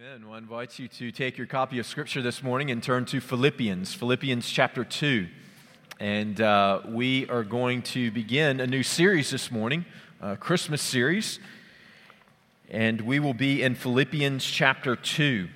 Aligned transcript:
Amen. 0.00 0.24
Well, 0.24 0.36
I 0.36 0.38
invite 0.38 0.78
you 0.78 0.88
to 0.88 1.12
take 1.12 1.36
your 1.36 1.46
copy 1.46 1.78
of 1.78 1.84
Scripture 1.84 2.22
this 2.22 2.42
morning 2.42 2.70
and 2.70 2.82
turn 2.82 3.04
to 3.06 3.20
Philippians, 3.20 3.92
Philippians 3.92 4.48
chapter 4.48 4.82
2. 4.82 5.28
And 5.98 6.40
uh, 6.40 6.80
we 6.88 7.28
are 7.28 7.44
going 7.44 7.82
to 7.82 8.10
begin 8.10 8.60
a 8.60 8.66
new 8.66 8.82
series 8.82 9.30
this 9.30 9.50
morning, 9.50 9.84
a 10.22 10.38
Christmas 10.38 10.80
series. 10.80 11.38
And 12.70 13.02
we 13.02 13.20
will 13.20 13.34
be 13.34 13.62
in 13.62 13.74
Philippians 13.74 14.42
chapter 14.42 14.96
2. 14.96 15.48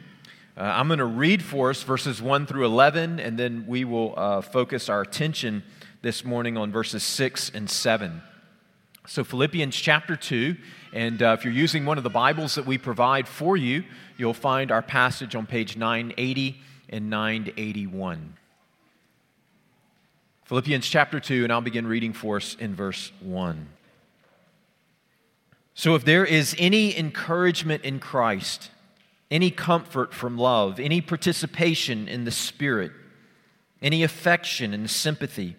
Uh, 0.58 0.60
I'm 0.60 0.88
going 0.88 0.98
to 0.98 1.06
read 1.06 1.42
for 1.42 1.70
us 1.70 1.82
verses 1.82 2.20
1 2.20 2.44
through 2.44 2.66
11, 2.66 3.20
and 3.20 3.38
then 3.38 3.64
we 3.66 3.86
will 3.86 4.12
uh, 4.14 4.42
focus 4.42 4.90
our 4.90 5.00
attention 5.00 5.62
this 6.02 6.22
morning 6.22 6.58
on 6.58 6.70
verses 6.70 7.02
6 7.02 7.50
and 7.54 7.70
7. 7.70 8.20
So, 9.06 9.22
Philippians 9.22 9.76
chapter 9.76 10.16
2, 10.16 10.56
and 10.94 11.22
uh, 11.22 11.36
if 11.38 11.44
you're 11.44 11.52
using 11.52 11.84
one 11.84 11.98
of 11.98 12.04
the 12.04 12.10
Bibles 12.10 12.54
that 12.54 12.64
we 12.64 12.78
provide 12.78 13.28
for 13.28 13.54
you, 13.54 13.84
you'll 14.16 14.32
find 14.32 14.72
our 14.72 14.80
passage 14.80 15.34
on 15.34 15.44
page 15.44 15.76
980 15.76 16.58
and 16.88 17.10
981. 17.10 18.34
Philippians 20.44 20.88
chapter 20.88 21.20
2, 21.20 21.44
and 21.44 21.52
I'll 21.52 21.60
begin 21.60 21.86
reading 21.86 22.14
for 22.14 22.38
us 22.38 22.56
in 22.58 22.74
verse 22.74 23.12
1. 23.20 23.68
So, 25.74 25.94
if 25.94 26.06
there 26.06 26.24
is 26.24 26.56
any 26.58 26.96
encouragement 26.96 27.84
in 27.84 28.00
Christ, 28.00 28.70
any 29.30 29.50
comfort 29.50 30.14
from 30.14 30.38
love, 30.38 30.80
any 30.80 31.02
participation 31.02 32.08
in 32.08 32.24
the 32.24 32.30
Spirit, 32.30 32.92
any 33.82 34.02
affection 34.02 34.72
and 34.72 34.88
sympathy, 34.88 35.56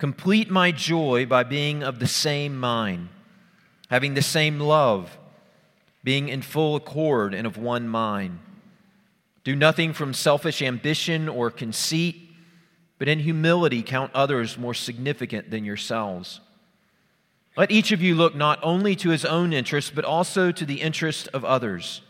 Complete 0.00 0.50
my 0.50 0.72
joy 0.72 1.26
by 1.26 1.42
being 1.42 1.82
of 1.82 1.98
the 1.98 2.06
same 2.06 2.58
mind, 2.58 3.10
having 3.90 4.14
the 4.14 4.22
same 4.22 4.58
love, 4.58 5.18
being 6.02 6.30
in 6.30 6.40
full 6.40 6.74
accord 6.74 7.34
and 7.34 7.46
of 7.46 7.58
one 7.58 7.86
mind. 7.86 8.38
Do 9.44 9.54
nothing 9.54 9.92
from 9.92 10.14
selfish 10.14 10.62
ambition 10.62 11.28
or 11.28 11.50
conceit, 11.50 12.30
but 12.96 13.08
in 13.08 13.18
humility 13.18 13.82
count 13.82 14.10
others 14.14 14.56
more 14.56 14.72
significant 14.72 15.50
than 15.50 15.66
yourselves. 15.66 16.40
Let 17.54 17.70
each 17.70 17.92
of 17.92 18.00
you 18.00 18.14
look 18.14 18.34
not 18.34 18.58
only 18.62 18.96
to 18.96 19.10
his 19.10 19.26
own 19.26 19.52
interest, 19.52 19.94
but 19.94 20.06
also 20.06 20.50
to 20.50 20.64
the 20.64 20.80
interest 20.80 21.28
of 21.34 21.44
others. 21.44 22.00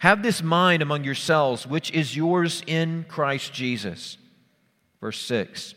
Have 0.00 0.22
this 0.22 0.42
mind 0.42 0.82
among 0.82 1.04
yourselves, 1.04 1.66
which 1.66 1.90
is 1.92 2.14
yours 2.14 2.62
in 2.66 3.06
Christ 3.08 3.54
Jesus. 3.54 4.18
Verse 5.00 5.18
6 5.22 5.76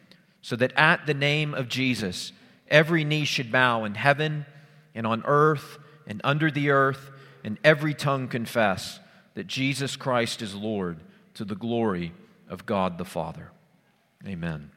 so 0.41 0.55
that 0.55 0.73
at 0.75 1.05
the 1.05 1.13
name 1.13 1.53
of 1.53 1.67
Jesus, 1.67 2.31
every 2.67 3.03
knee 3.03 3.25
should 3.25 3.51
bow 3.51 3.83
in 3.83 3.95
heaven 3.95 4.45
and 4.95 5.05
on 5.05 5.23
earth 5.25 5.77
and 6.07 6.19
under 6.23 6.49
the 6.51 6.71
earth, 6.71 7.11
and 7.43 7.57
every 7.63 7.93
tongue 7.93 8.27
confess 8.27 8.99
that 9.35 9.47
Jesus 9.47 9.95
Christ 9.95 10.41
is 10.41 10.53
Lord 10.53 10.97
to 11.35 11.45
the 11.45 11.55
glory 11.55 12.11
of 12.49 12.65
God 12.65 12.97
the 12.97 13.05
Father. 13.05 13.51
Amen. 14.27 14.71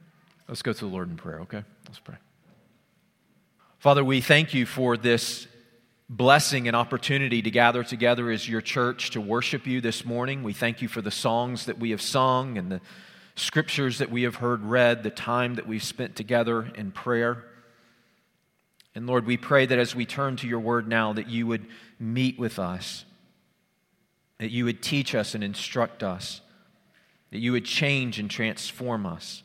Let's 0.48 0.62
go 0.62 0.72
to 0.72 0.78
the 0.78 0.90
Lord 0.90 1.10
in 1.10 1.16
prayer, 1.16 1.40
okay? 1.40 1.64
Let's 1.88 1.98
pray. 1.98 2.16
Father, 3.78 4.04
we 4.04 4.20
thank 4.20 4.54
you 4.54 4.64
for 4.64 4.96
this 4.96 5.46
blessing 6.08 6.68
and 6.68 6.76
opportunity 6.76 7.42
to 7.42 7.50
gather 7.50 7.82
together 7.82 8.30
as 8.30 8.48
your 8.48 8.60
church 8.60 9.10
to 9.10 9.20
worship 9.20 9.66
you 9.66 9.80
this 9.80 10.04
morning. 10.04 10.42
We 10.42 10.52
thank 10.52 10.82
you 10.82 10.88
for 10.88 11.02
the 11.02 11.10
songs 11.10 11.66
that 11.66 11.78
we 11.78 11.90
have 11.90 12.02
sung 12.02 12.58
and 12.58 12.70
the 12.70 12.80
scriptures 13.36 13.98
that 13.98 14.10
we 14.10 14.22
have 14.22 14.36
heard 14.36 14.64
read, 14.64 15.02
the 15.02 15.10
time 15.10 15.56
that 15.56 15.66
we've 15.66 15.82
spent 15.82 16.16
together 16.16 16.70
in 16.74 16.92
prayer. 16.92 17.44
And 18.94 19.06
Lord, 19.06 19.26
we 19.26 19.36
pray 19.36 19.66
that 19.66 19.78
as 19.78 19.94
we 19.94 20.06
turn 20.06 20.36
to 20.36 20.46
your 20.46 20.60
word 20.60 20.86
now, 20.86 21.12
that 21.12 21.28
you 21.28 21.46
would 21.46 21.66
meet 21.98 22.38
with 22.38 22.58
us, 22.58 23.04
that 24.38 24.50
you 24.50 24.64
would 24.64 24.82
teach 24.82 25.14
us 25.14 25.34
and 25.34 25.42
instruct 25.42 26.02
us, 26.02 26.40
that 27.30 27.38
you 27.38 27.52
would 27.52 27.64
change 27.64 28.20
and 28.20 28.30
transform 28.30 29.04
us. 29.04 29.42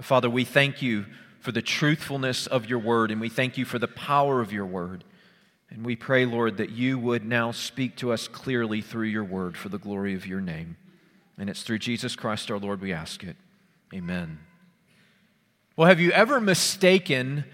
Father, 0.00 0.28
we 0.28 0.44
thank 0.44 0.82
you 0.82 1.06
for 1.40 1.52
the 1.52 1.62
truthfulness 1.62 2.46
of 2.48 2.66
your 2.66 2.80
word, 2.80 3.10
and 3.12 3.20
we 3.20 3.28
thank 3.28 3.56
you 3.56 3.64
for 3.64 3.78
the 3.78 3.88
power 3.88 4.40
of 4.40 4.52
your 4.52 4.66
word. 4.66 5.04
And 5.70 5.84
we 5.84 5.96
pray, 5.96 6.24
Lord, 6.24 6.56
that 6.56 6.70
you 6.70 6.98
would 6.98 7.24
now 7.24 7.52
speak 7.52 7.96
to 7.96 8.12
us 8.12 8.26
clearly 8.26 8.80
through 8.80 9.06
your 9.06 9.24
word 9.24 9.56
for 9.56 9.68
the 9.68 9.78
glory 9.78 10.14
of 10.14 10.26
your 10.26 10.40
name. 10.40 10.76
And 11.38 11.48
it's 11.48 11.62
through 11.62 11.78
Jesus 11.78 12.16
Christ 12.16 12.50
our 12.50 12.58
Lord 12.58 12.80
we 12.80 12.92
ask 12.92 13.22
it. 13.22 13.36
Amen. 13.94 14.40
Well, 15.76 15.88
have 15.88 16.00
you 16.00 16.10
ever 16.10 16.40
mistaken 16.40 17.44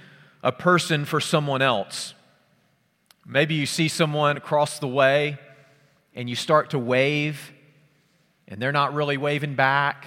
a 0.43 0.51
person 0.51 1.05
for 1.05 1.21
someone 1.21 1.61
else? 1.63 2.15
Maybe 3.27 3.55
you 3.55 3.67
see 3.67 3.89
someone 3.89 4.37
across 4.37 4.79
the 4.79 4.89
way 4.89 5.39
and 6.15 6.29
you 6.29 6.37
start 6.37 6.71
to 6.71 6.79
wave 6.79 7.53
and 8.49 8.61
they're 8.61 8.73
not 8.73 8.95
really 8.95 9.17
waving 9.17 9.55
back. 9.55 10.07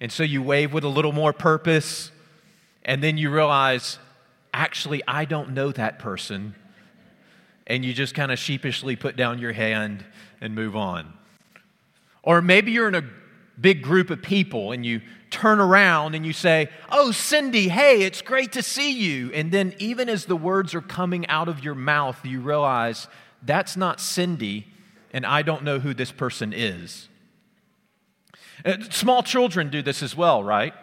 And 0.00 0.12
so 0.12 0.22
you 0.22 0.42
wave 0.42 0.72
with 0.72 0.84
a 0.84 0.88
little 0.88 1.12
more 1.12 1.32
purpose. 1.32 2.10
And 2.84 3.02
then 3.02 3.18
you 3.18 3.30
realize, 3.30 3.98
actually, 4.54 5.02
I 5.06 5.24
don't 5.24 5.50
know 5.50 5.72
that 5.72 5.98
person. 5.98 6.54
And 7.66 7.84
you 7.84 7.92
just 7.92 8.14
kind 8.14 8.32
of 8.32 8.38
sheepishly 8.38 8.96
put 8.96 9.16
down 9.16 9.38
your 9.38 9.52
hand 9.52 10.04
and 10.40 10.54
move 10.54 10.76
on. 10.76 11.12
Or 12.22 12.42
maybe 12.42 12.72
you're 12.72 12.88
in 12.88 12.94
a 12.94 13.04
big 13.60 13.82
group 13.82 14.10
of 14.10 14.22
people 14.22 14.72
and 14.72 14.84
you 14.84 15.00
turn 15.30 15.60
around 15.60 16.14
and 16.14 16.24
you 16.24 16.32
say, 16.32 16.68
Oh, 16.90 17.10
Cindy, 17.12 17.68
hey, 17.68 18.02
it's 18.02 18.22
great 18.22 18.52
to 18.52 18.62
see 18.62 18.92
you. 18.92 19.32
And 19.32 19.52
then, 19.52 19.74
even 19.78 20.08
as 20.08 20.26
the 20.26 20.36
words 20.36 20.74
are 20.74 20.80
coming 20.80 21.26
out 21.28 21.48
of 21.48 21.64
your 21.64 21.74
mouth, 21.74 22.24
you 22.24 22.40
realize 22.40 23.08
that's 23.42 23.76
not 23.76 24.00
Cindy, 24.00 24.66
and 25.12 25.24
I 25.24 25.42
don't 25.42 25.62
know 25.62 25.78
who 25.78 25.94
this 25.94 26.12
person 26.12 26.52
is. 26.52 27.08
Uh, 28.64 28.76
small 28.90 29.22
children 29.22 29.70
do 29.70 29.82
this 29.82 30.02
as 30.02 30.16
well, 30.16 30.42
right? 30.42 30.74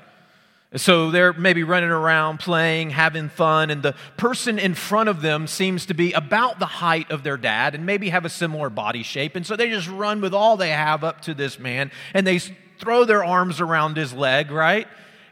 So 0.75 1.09
they're 1.09 1.31
maybe 1.31 1.63
running 1.63 1.89
around, 1.89 2.39
playing, 2.39 2.89
having 2.89 3.29
fun, 3.29 3.69
and 3.69 3.81
the 3.81 3.95
person 4.17 4.59
in 4.59 4.73
front 4.73 5.07
of 5.07 5.21
them 5.21 5.47
seems 5.47 5.85
to 5.85 5.93
be 5.93 6.11
about 6.11 6.59
the 6.59 6.65
height 6.65 7.11
of 7.11 7.23
their 7.23 7.37
dad 7.37 7.75
and 7.75 7.85
maybe 7.85 8.09
have 8.09 8.25
a 8.25 8.29
similar 8.29 8.69
body 8.69 9.03
shape. 9.03 9.37
And 9.37 9.45
so 9.45 9.55
they 9.55 9.69
just 9.69 9.87
run 9.87 10.19
with 10.19 10.33
all 10.33 10.57
they 10.57 10.71
have 10.71 11.03
up 11.03 11.21
to 11.21 11.33
this 11.33 11.59
man 11.59 11.91
and 12.13 12.27
they 12.27 12.39
throw 12.79 13.05
their 13.05 13.23
arms 13.23 13.61
around 13.61 13.95
his 13.95 14.13
leg, 14.13 14.51
right? 14.51 14.87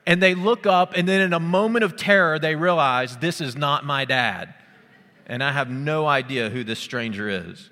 And 0.05 0.21
they 0.21 0.35
look 0.35 0.66
up, 0.66 0.94
and 0.95 1.07
then 1.07 1.21
in 1.21 1.33
a 1.33 1.39
moment 1.39 1.83
of 1.83 1.95
terror, 1.95 2.38
they 2.38 2.55
realize 2.55 3.17
this 3.17 3.39
is 3.41 3.55
not 3.55 3.85
my 3.85 4.05
dad. 4.05 4.53
And 5.25 5.44
I 5.44 5.53
have 5.53 5.69
no 5.69 6.05
idea 6.05 6.50
who 6.50 6.63
this 6.63 6.79
stranger 6.79 7.29
is. 7.29 7.69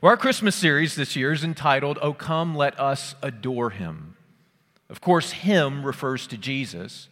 Well, 0.00 0.10
our 0.10 0.16
Christmas 0.16 0.54
series 0.54 0.94
this 0.94 1.14
year 1.16 1.32
is 1.32 1.44
entitled, 1.44 1.98
Oh 2.00 2.14
Come, 2.14 2.54
Let 2.54 2.78
Us 2.78 3.14
Adore 3.22 3.70
Him. 3.70 4.16
Of 4.90 5.00
course, 5.00 5.30
him 5.30 5.86
refers 5.86 6.26
to 6.26 6.36
Jesus. 6.36 7.08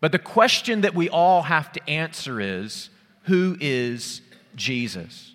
But 0.00 0.12
the 0.12 0.18
question 0.18 0.82
that 0.82 0.94
we 0.94 1.08
all 1.08 1.42
have 1.42 1.72
to 1.72 1.90
answer 1.90 2.40
is 2.40 2.88
who 3.22 3.56
is 3.60 4.20
Jesus? 4.54 5.34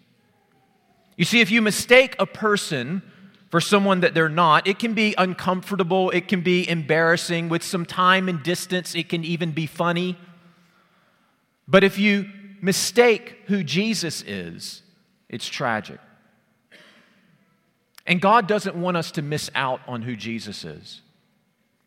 You 1.17 1.25
see, 1.25 1.41
if 1.41 1.51
you 1.51 1.61
mistake 1.61 2.15
a 2.17 2.25
person 2.25 3.01
for 3.50 3.59
someone 3.59 4.00
that 4.01 4.13
they're 4.13 4.29
not, 4.29 4.67
it 4.67 4.79
can 4.79 4.94
be 4.94 5.15
uncomfortable, 5.17 6.11
it 6.11 6.29
can 6.29 6.41
be 6.41 6.69
embarrassing. 6.69 7.50
With 7.50 7.63
some 7.63 7.85
time 7.85 8.29
and 8.29 8.41
distance, 8.41 8.95
it 8.95 9.09
can 9.09 9.25
even 9.25 9.51
be 9.51 9.65
funny. 9.65 10.17
But 11.67 11.83
if 11.83 12.00
you 12.00 12.29
mistake 12.62 13.35
who 13.47 13.63
Jesus 13.63 14.23
is, 14.25 14.81
it's 15.27 15.47
tragic. 15.47 16.00
And 18.05 18.21
God 18.21 18.47
doesn't 18.47 18.75
want 18.75 18.95
us 18.95 19.12
to 19.12 19.21
miss 19.21 19.51
out 19.53 19.81
on 19.88 20.03
who 20.03 20.15
Jesus 20.15 20.63
is. 20.63 21.01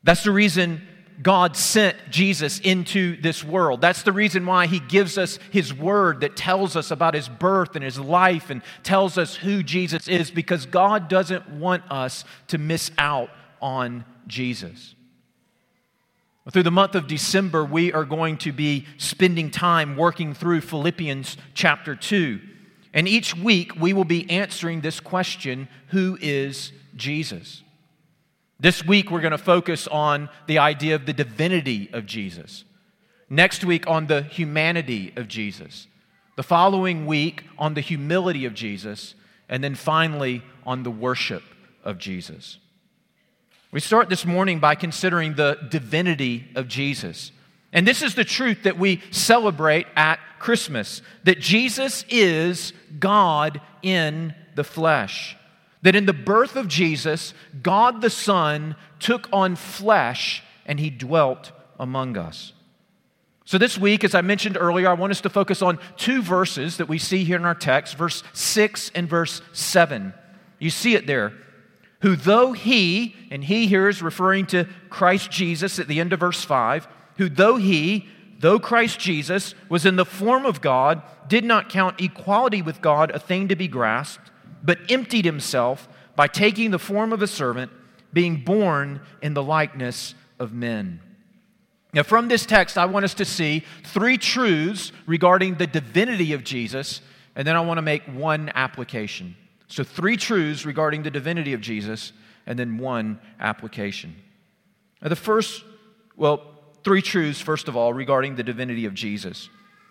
That's 0.04 0.25
the 0.25 0.32
reason 0.32 0.87
God 1.20 1.56
sent 1.56 1.96
Jesus 2.10 2.58
into 2.58 3.20
this 3.20 3.44
world. 3.44 3.81
That's 3.81 4.02
the 4.02 4.12
reason 4.12 4.44
why 4.46 4.66
He 4.66 4.81
gives 4.81 5.19
us 5.19 5.38
His 5.50 5.72
word 5.72 6.22
that 6.22 6.37
tells 6.37 6.75
us 6.76 6.90
about 6.90 7.14
His 7.14 7.28
birth 7.28 7.76
and 7.76 7.84
His 7.84 7.99
life 7.99 8.50
and 8.50 8.62
tells 8.82 9.19
us 9.19 9.37
who 9.37 9.62
Jesus 9.62 10.08
is, 10.08 10.31
because 10.31 10.66
God 10.66 11.08
doesn't 11.08 11.49
want 11.49 11.84
us 11.90 12.25
to 12.49 12.58
miss 12.58 12.90
out 12.99 13.31
on 13.60 14.04
Jesus. 14.26 14.94
Through 16.50 16.64
the 16.64 16.72
month 16.72 16.96
of 16.96 17.06
December, 17.06 17.64
we 17.64 17.93
are 17.93 18.04
going 18.04 18.37
to 18.38 18.52
be 18.52 18.87
spending 18.99 19.50
time 19.50 19.96
working 19.96 20.34
through 20.34 20.62
Philippians 20.62 21.37
chapter 21.54 21.94
2. 21.94 22.40
And 22.93 23.06
each 23.06 23.37
week 23.37 23.76
we 23.76 23.93
will 23.93 24.04
be 24.04 24.28
answering 24.28 24.81
this 24.81 24.99
question 24.99 25.69
who 25.88 26.19
is 26.20 26.72
Jesus? 26.96 27.62
This 28.62 28.87
week 28.87 29.11
we're 29.11 29.20
going 29.20 29.32
to 29.32 29.38
focus 29.38 29.88
on 29.88 30.29
the 30.47 30.61
idea 30.61 30.94
of 30.94 31.05
the 31.05 31.12
divinity 31.12 31.91
of 31.93 32.06
Jesus. 32.06 32.62
Next 33.29 33.64
week 33.64 33.88
on 33.88 34.06
the 34.06 34.23
humanity 34.23 35.12
of 35.17 35.26
Jesus. 35.26 35.88
The 36.37 36.44
following 36.44 37.05
week 37.05 37.43
on 37.59 37.75
the 37.75 37.81
humility 37.81 38.44
of 38.44 38.55
Jesus. 38.55 39.17
And 39.49 39.64
then 39.64 39.75
finally 39.75 40.44
on 40.64 40.85
the 40.85 40.93
worship 40.93 41.43
of 41.82 41.99
Jesus. 41.99 42.59
We 43.73 43.81
start 43.81 44.09
this 44.09 44.25
morning 44.25 44.61
by 44.61 44.76
considering 44.76 45.35
the 45.35 45.59
divinity 45.69 46.47
of 46.55 46.69
Jesus. 46.69 47.32
And 47.73 47.85
this 47.85 48.00
is 48.00 48.14
the 48.14 48.23
truth 48.23 48.62
that 48.62 48.79
we 48.79 49.03
celebrate 49.11 49.88
at 49.97 50.20
Christmas 50.38 51.03
that 51.25 51.41
Jesus 51.41 52.05
is 52.09 52.73
God 53.00 53.61
in 53.82 54.37
the 54.55 54.62
flesh. 54.62 55.37
That 55.82 55.96
in 55.96 56.06
the 56.06 56.12
birth 56.12 56.56
of 56.56 56.69
Jesus, 56.69 57.34
God 57.62 58.00
the 58.00 58.11
Son 58.11 58.76
took 58.99 59.29
on 59.32 59.56
flesh 59.56 60.43
and 60.64 60.79
he 60.79 60.90
dwelt 60.90 61.52
among 61.79 62.17
us. 62.17 62.52
So, 63.44 63.58
this 63.58 63.76
week, 63.76 64.05
as 64.05 64.14
I 64.14 64.20
mentioned 64.20 64.56
earlier, 64.58 64.88
I 64.88 64.94
want 64.94 65.11
us 65.11 65.20
to 65.23 65.29
focus 65.29 65.62
on 65.62 65.79
two 65.96 66.23
verses 66.23 66.76
that 66.76 66.88
we 66.88 66.99
see 66.99 67.25
here 67.25 67.37
in 67.37 67.44
our 67.44 67.55
text, 67.55 67.96
verse 67.96 68.23
6 68.32 68.93
and 68.94 69.08
verse 69.08 69.43
7. 69.52 70.14
You 70.58 70.70
see 70.70 70.94
it 70.94 71.06
there. 71.06 71.32
Who, 72.02 72.17
though 72.17 72.52
he, 72.52 73.14
and 73.31 73.44
he 73.44 73.67
here 73.67 73.88
is 73.88 74.02
referring 74.02 74.46
to 74.46 74.67
Christ 74.90 75.31
Jesus 75.31 75.78
at 75.78 75.87
the 75.87 76.00
end 76.00 76.12
of 76.12 76.20
verse 76.20 76.44
5, 76.44 76.88
who, 77.17 77.28
though 77.28 77.56
he, 77.56 78.08
though 78.40 78.58
Christ 78.58 78.99
Jesus 78.99 79.55
was 79.69 79.87
in 79.87 79.96
the 79.96 80.05
form 80.05 80.44
of 80.44 80.61
God, 80.61 81.02
did 81.28 81.44
not 81.44 81.69
count 81.69 82.00
equality 82.00 82.61
with 82.61 82.81
God 82.81 83.11
a 83.11 83.20
thing 83.20 83.49
to 83.49 83.56
be 83.56 83.69
grasped, 83.69 84.31
but 84.62 84.79
emptied 84.91 85.25
himself 85.25 85.88
by 86.14 86.26
taking 86.26 86.70
the 86.70 86.79
form 86.79 87.12
of 87.12 87.23
a 87.23 87.26
servant, 87.26 87.70
being 88.12 88.44
born 88.44 89.00
in 89.20 89.35
the 89.35 89.43
likeness 89.43 90.14
of 90.38 90.53
men. 90.53 91.00
Now, 91.94 92.03
from 92.03 92.29
this 92.29 92.47
text, 92.47 92.79
I 92.79 92.87
want 92.87 93.05
us 93.05 93.14
to 93.14 93.25
see 93.25 93.64
three 93.85 94.17
truths 94.17 94.93
regarding 95.06 95.56
the 95.56 95.67
divinity 95.67 96.32
of 96.32 96.43
Jesus, 96.43 97.03
and 97.37 97.47
then 97.47 97.55
I 97.55 97.61
want 97.61 97.79
to 97.79 97.82
make 97.82 98.03
one 98.05 98.50
application. 98.55 99.37
So, 99.69 99.85
three 99.85 100.17
truths 100.17 100.64
regarding 100.64 101.03
the 101.03 101.11
divinity 101.11 101.53
of 101.53 101.61
Jesus, 101.61 102.12
and 102.47 102.59
then 102.59 102.79
one 102.79 103.20
application. 103.38 104.17
Now, 105.03 105.09
the 105.09 105.17
first, 105.17 105.64
well, 106.17 106.43
three 106.82 107.03
truths, 107.03 107.41
first 107.41 107.69
of 107.69 107.76
all, 107.76 107.93
regarding 107.93 108.37
the 108.37 108.43
divinity 108.43 108.87
of 108.87 108.94
Jesus. 108.94 109.49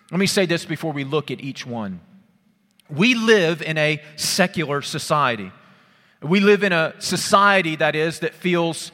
Let 0.09 0.19
me 0.19 0.25
say 0.27 0.45
this 0.45 0.65
before 0.65 0.91
we 0.91 1.03
look 1.03 1.31
at 1.31 1.41
each 1.41 1.65
one. 1.65 2.01
We 2.91 3.15
live 3.15 3.61
in 3.61 3.77
a 3.77 4.01
secular 4.15 4.81
society. 4.81 5.51
We 6.21 6.39
live 6.39 6.63
in 6.63 6.73
a 6.73 6.93
society 6.99 7.75
that 7.77 7.95
is, 7.95 8.19
that 8.19 8.33
feels 8.33 8.91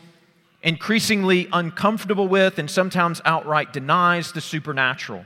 increasingly 0.61 1.47
uncomfortable 1.51 2.27
with 2.27 2.59
and 2.59 2.69
sometimes 2.69 3.21
outright 3.25 3.73
denies 3.73 4.31
the 4.31 4.41
supernatural. 4.41 5.25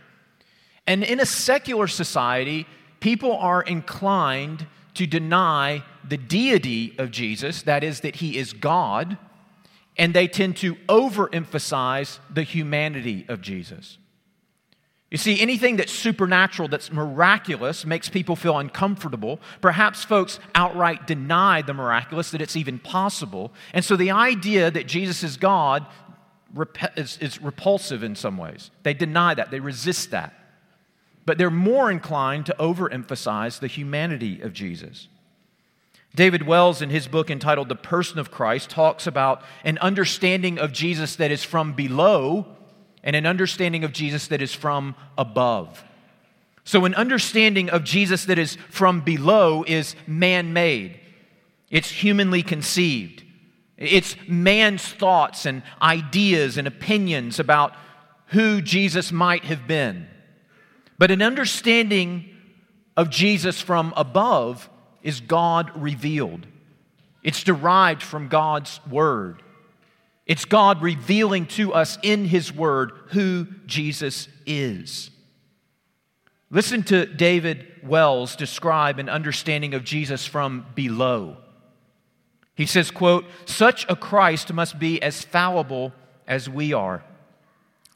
And 0.87 1.03
in 1.03 1.19
a 1.19 1.25
secular 1.25 1.87
society, 1.87 2.65
people 2.99 3.35
are 3.37 3.61
inclined 3.61 4.65
to 4.95 5.05
deny 5.05 5.83
the 6.07 6.17
deity 6.17 6.95
of 6.97 7.11
Jesus, 7.11 7.61
that 7.63 7.83
is, 7.83 8.01
that 8.01 8.17
he 8.17 8.37
is 8.37 8.53
God, 8.53 9.17
and 9.97 10.13
they 10.13 10.27
tend 10.27 10.57
to 10.57 10.75
overemphasize 10.87 12.19
the 12.33 12.43
humanity 12.43 13.25
of 13.27 13.41
Jesus. 13.41 13.97
You 15.11 15.17
see, 15.17 15.41
anything 15.41 15.75
that's 15.75 15.91
supernatural, 15.91 16.69
that's 16.69 16.89
miraculous, 16.89 17.85
makes 17.85 18.07
people 18.07 18.37
feel 18.37 18.57
uncomfortable. 18.57 19.41
Perhaps 19.59 20.05
folks 20.05 20.39
outright 20.55 21.05
deny 21.05 21.61
the 21.61 21.73
miraculous, 21.73 22.31
that 22.31 22.41
it's 22.41 22.55
even 22.55 22.79
possible. 22.79 23.51
And 23.73 23.83
so 23.83 23.97
the 23.97 24.11
idea 24.11 24.71
that 24.71 24.87
Jesus 24.87 25.21
is 25.21 25.35
God 25.35 25.85
is, 26.95 27.41
repulsive 27.41 28.03
in 28.03 28.15
some 28.15 28.37
ways. 28.37 28.71
They 28.83 28.93
deny 28.93 29.33
that, 29.33 29.51
they 29.51 29.59
resist 29.59 30.11
that. 30.11 30.33
But 31.25 31.37
they're 31.37 31.51
more 31.51 31.91
inclined 31.91 32.45
to 32.45 32.55
overemphasize 32.57 33.59
the 33.59 33.67
humanity 33.67 34.41
of 34.41 34.53
Jesus. 34.53 35.09
David 36.15 36.47
Wells, 36.47 36.81
in 36.81 36.89
his 36.89 37.07
book 37.07 37.29
entitled 37.29 37.67
The 37.67 37.75
Person 37.75 38.17
of 38.17 38.31
Christ, 38.31 38.69
talks 38.69 39.07
about 39.07 39.43
an 39.65 39.77
understanding 39.79 40.57
of 40.57 40.71
Jesus 40.71 41.17
that 41.17 41.31
is 41.31 41.43
from 41.43 41.73
below 41.73 42.47
and 43.03 43.15
an 43.15 43.25
understanding 43.25 43.83
of 43.83 43.93
Jesus 43.93 44.27
that 44.27 44.41
is 44.41 44.53
from 44.53 44.95
above. 45.17 45.83
So, 46.63 46.85
an 46.85 46.93
understanding 46.95 47.69
of 47.69 47.83
Jesus 47.83 48.25
that 48.25 48.37
is 48.37 48.55
from 48.69 49.01
below 49.01 49.63
is 49.67 49.95
man 50.05 50.53
made, 50.53 50.99
it's 51.69 51.89
humanly 51.89 52.43
conceived, 52.43 53.23
it's 53.77 54.15
man's 54.27 54.87
thoughts 54.87 55.45
and 55.45 55.63
ideas 55.81 56.57
and 56.57 56.67
opinions 56.67 57.39
about 57.39 57.73
who 58.27 58.61
Jesus 58.61 59.11
might 59.11 59.45
have 59.45 59.67
been. 59.67 60.07
But 60.97 61.11
an 61.11 61.21
understanding 61.21 62.29
of 62.95 63.09
Jesus 63.09 63.59
from 63.59 63.93
above 63.97 64.69
is 65.01 65.19
God 65.19 65.71
revealed. 65.75 66.45
It's 67.23 67.43
derived 67.43 68.03
from 68.03 68.27
God's 68.27 68.79
Word. 68.89 69.41
It's 70.25 70.45
God 70.45 70.81
revealing 70.81 71.45
to 71.47 71.73
us 71.73 71.97
in 72.03 72.25
His 72.25 72.53
Word 72.53 72.91
who 73.07 73.47
Jesus 73.65 74.27
is. 74.45 75.11
Listen 76.49 76.83
to 76.83 77.05
David 77.05 77.65
Wells 77.81 78.35
describe 78.35 78.99
an 78.99 79.09
understanding 79.09 79.73
of 79.73 79.83
Jesus 79.83 80.25
from 80.25 80.65
below. 80.75 81.37
He 82.55 82.65
says, 82.65 82.91
quote, 82.91 83.25
such 83.45 83.85
a 83.89 83.95
Christ 83.95 84.53
must 84.53 84.77
be 84.77 85.01
as 85.01 85.23
fallible 85.23 85.93
as 86.27 86.49
we 86.49 86.73
are, 86.73 87.03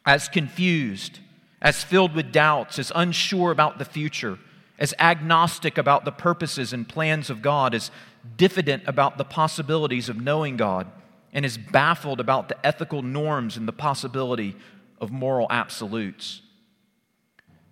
as 0.06 0.30
confused, 0.30 1.20
as 1.62 1.84
filled 1.84 2.16
with 2.16 2.32
doubts, 2.32 2.80
as 2.80 2.92
unsure 2.96 3.52
about 3.52 3.78
the 3.78 3.86
future, 3.86 4.40
as 4.80 4.94
agnostic 5.00 5.78
about 5.78 6.06
the 6.06 6.12
purposes 6.12 6.74
and 6.74 6.88
plans 6.88 7.30
of 7.30 7.42
God, 7.42 7.76
as 7.76 7.92
diffident 8.38 8.84
about 8.88 9.18
the 9.18 9.24
possibilities 9.26 10.10
of 10.10 10.20
knowing 10.20 10.58
God, 10.58 10.88
and 11.36 11.46
is 11.46 11.58
baffled 11.58 12.20
about 12.20 12.50
the 12.50 12.66
ethical 12.66 13.04
norms 13.04 13.58
and 13.58 13.68
the 13.68 13.74
possibility 13.74 14.56
of 15.00 15.12
moral 15.12 15.46
absolutes. 15.52 16.42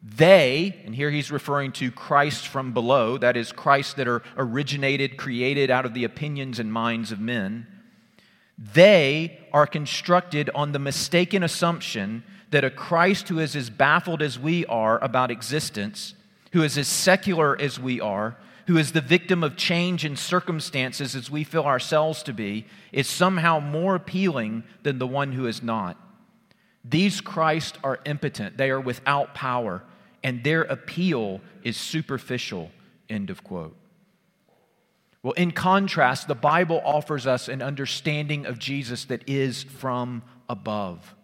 They, 0.04 0.82
and 0.86 0.94
here 0.94 1.10
he's 1.10 1.32
referring 1.32 1.72
to 1.74 1.90
Christ 1.90 2.48
from 2.48 2.74
below, 2.74 3.18
that 3.18 3.38
is, 3.38 3.54
Christ 3.54 3.96
that 3.96 4.08
are 4.08 4.22
originated, 4.38 5.18
created 5.18 5.72
out 5.72 5.86
of 5.86 5.96
the 5.96 6.04
opinions 6.04 6.60
and 6.60 6.72
minds 6.72 7.12
of 7.12 7.22
men, 7.22 7.66
they 8.58 9.40
are 9.54 9.66
constructed 9.66 10.50
on 10.54 10.74
the 10.74 10.80
mistaken 10.80 11.42
assumption 11.42 12.24
that 12.52 12.66
a 12.66 12.70
Christ 12.70 13.30
who 13.30 13.40
is 13.40 13.56
as 13.56 13.70
baffled 13.70 14.22
as 14.22 14.38
we 14.38 14.66
are 14.66 15.02
about 15.02 15.32
existence 15.32 16.14
who 16.52 16.62
is 16.62 16.78
as 16.78 16.88
secular 16.88 17.60
as 17.60 17.80
we 17.80 18.00
are, 18.00 18.38
who 18.68 18.78
is 18.78 18.92
the 18.92 19.02
victim 19.02 19.44
of 19.44 19.56
change 19.56 20.06
in 20.06 20.16
circumstances 20.16 21.16
as 21.16 21.30
we 21.30 21.44
feel 21.44 21.64
ourselves 21.64 22.24
to 22.24 22.34
be, 22.34 22.66
is 22.92 23.08
somehow 23.08 23.60
more 23.60 23.96
appealing 23.96 24.64
than 24.84 25.00
the 25.00 25.08
one 25.08 25.34
who 25.34 25.48
is 25.48 25.62
not. 25.62 25.98
These 26.84 27.22
Christ 27.22 27.78
are 27.84 28.00
impotent, 28.06 28.58
they 28.58 28.70
are 28.70 28.80
without 28.80 29.34
power, 29.34 29.84
and 30.24 30.44
their 30.44 30.64
appeal 30.64 31.42
is 31.64 31.78
superficial. 31.78 32.72
End 33.10 33.30
of 33.30 33.44
quote. 33.44 33.76
Well, 35.22 35.34
in 35.34 35.52
contrast, 35.52 36.28
the 36.28 36.36
Bible 36.36 36.82
offers 36.84 37.26
us 37.26 37.48
an 37.48 37.62
understanding 37.62 38.46
of 38.46 38.60
Jesus 38.60 39.06
that 39.06 39.28
is 39.28 39.64
from 39.64 40.22
above. 40.50 41.16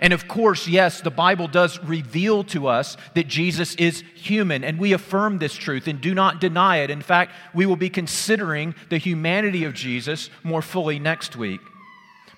And 0.00 0.14
of 0.14 0.26
course, 0.26 0.66
yes, 0.66 1.02
the 1.02 1.10
Bible 1.10 1.46
does 1.46 1.78
reveal 1.84 2.42
to 2.44 2.66
us 2.66 2.96
that 3.14 3.28
Jesus 3.28 3.74
is 3.74 4.02
human, 4.14 4.64
and 4.64 4.78
we 4.78 4.94
affirm 4.94 5.38
this 5.38 5.54
truth 5.54 5.86
and 5.86 6.00
do 6.00 6.14
not 6.14 6.40
deny 6.40 6.78
it. 6.78 6.90
In 6.90 7.02
fact, 7.02 7.32
we 7.54 7.66
will 7.66 7.76
be 7.76 7.90
considering 7.90 8.74
the 8.88 8.96
humanity 8.96 9.64
of 9.64 9.74
Jesus 9.74 10.30
more 10.42 10.62
fully 10.62 10.98
next 10.98 11.36
week. 11.36 11.60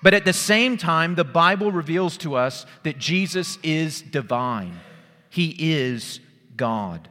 But 0.01 0.13
at 0.13 0.25
the 0.25 0.33
same 0.33 0.75
time, 0.75 1.15
the 1.15 1.23
Bible 1.23 1.71
reveals 1.71 2.17
to 2.17 2.35
us 2.35 2.65
that 2.83 2.97
Jesus 2.97 3.57
is 3.63 4.01
divine, 4.01 4.81
He 5.29 5.55
is 5.57 6.19
God. 6.57 7.07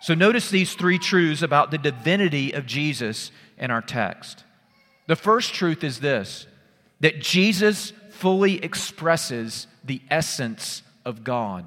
So 0.00 0.14
notice 0.14 0.50
these 0.50 0.74
three 0.74 0.98
truths 0.98 1.42
about 1.42 1.70
the 1.70 1.78
divinity 1.78 2.52
of 2.52 2.66
Jesus 2.66 3.30
in 3.58 3.70
our 3.70 3.82
text. 3.82 4.44
The 5.06 5.14
first 5.14 5.52
truth 5.54 5.84
is 5.84 6.00
this 6.00 6.46
that 7.00 7.20
Jesus 7.20 7.92
fully 8.22 8.62
expresses 8.62 9.66
the 9.82 10.00
essence 10.08 10.84
of 11.04 11.24
God. 11.24 11.66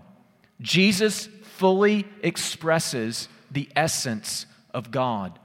Jesus 0.62 1.28
fully 1.58 2.08
expresses 2.24 3.28
the 3.52 3.68
essence 3.76 4.46
of 4.74 4.90
God. 4.90 5.38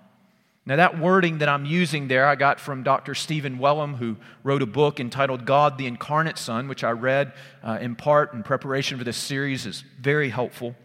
Now, 0.65 0.77
that 0.77 1.01
wording 1.01 1.39
that 1.39 1.49
I'm 1.49 1.65
using 1.65 2.07
there, 2.07 2.29
I 2.29 2.37
got 2.37 2.61
from 2.61 2.85
Dr. 2.85 3.17
Stephen 3.17 3.59
Wellum, 3.59 3.97
who 3.97 4.19
wrote 4.45 4.63
a 4.63 4.67
book 4.67 5.01
entitled 5.01 5.47
God 5.47 5.79
the 5.79 5.89
Incarnate 5.89 6.39
Son, 6.39 6.69
which 6.69 6.85
I 6.85 6.93
read 6.93 7.33
uh, 7.65 7.79
in 7.81 7.97
part 7.97 8.33
in 8.33 8.45
preparation 8.45 8.97
for 8.97 9.03
this 9.03 9.17
series, 9.17 9.67
is 9.67 9.83
very 9.99 10.29
helpful. 10.29 10.77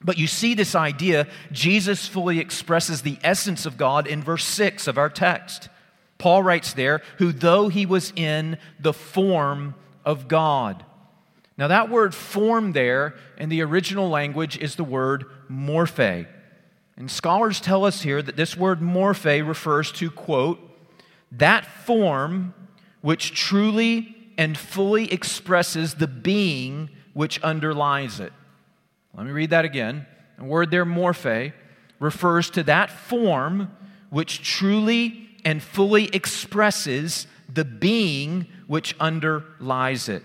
But 0.00 0.18
you 0.18 0.28
see 0.28 0.54
this 0.54 0.76
idea, 0.76 1.26
Jesus 1.50 2.06
fully 2.06 2.38
expresses 2.38 3.02
the 3.02 3.18
essence 3.24 3.66
of 3.66 3.76
God 3.76 4.06
in 4.06 4.22
verse 4.22 4.44
6 4.44 4.86
of 4.86 4.98
our 4.98 5.10
text. 5.10 5.68
Paul 6.18 6.42
writes 6.42 6.72
there, 6.72 7.00
who 7.18 7.32
though 7.32 7.68
he 7.68 7.86
was 7.86 8.12
in 8.16 8.58
the 8.78 8.92
form 8.92 9.74
of 10.04 10.28
God. 10.28 10.84
Now, 11.56 11.68
that 11.68 11.90
word 11.90 12.14
form 12.14 12.72
there 12.72 13.14
in 13.36 13.48
the 13.48 13.62
original 13.62 14.08
language 14.08 14.58
is 14.58 14.76
the 14.76 14.84
word 14.84 15.24
morphe. 15.50 16.26
And 16.96 17.10
scholars 17.10 17.60
tell 17.60 17.84
us 17.84 18.02
here 18.02 18.22
that 18.22 18.36
this 18.36 18.56
word 18.56 18.80
morphe 18.80 19.46
refers 19.46 19.92
to, 19.92 20.10
quote, 20.10 20.60
that 21.32 21.64
form 21.64 22.54
which 23.00 23.32
truly 23.34 24.16
and 24.36 24.56
fully 24.56 25.12
expresses 25.12 25.94
the 25.94 26.06
being 26.06 26.90
which 27.12 27.40
underlies 27.42 28.20
it. 28.20 28.32
Let 29.14 29.26
me 29.26 29.32
read 29.32 29.50
that 29.50 29.64
again. 29.64 30.06
The 30.38 30.44
word 30.44 30.70
there, 30.70 30.86
morphe, 30.86 31.52
refers 31.98 32.50
to 32.50 32.62
that 32.64 32.90
form 32.90 33.72
which 34.10 34.42
truly 34.42 35.27
and 35.44 35.62
fully 35.62 36.06
expresses 36.06 37.26
the 37.52 37.64
being 37.64 38.46
which 38.66 38.94
underlies 39.00 40.08
it. 40.08 40.22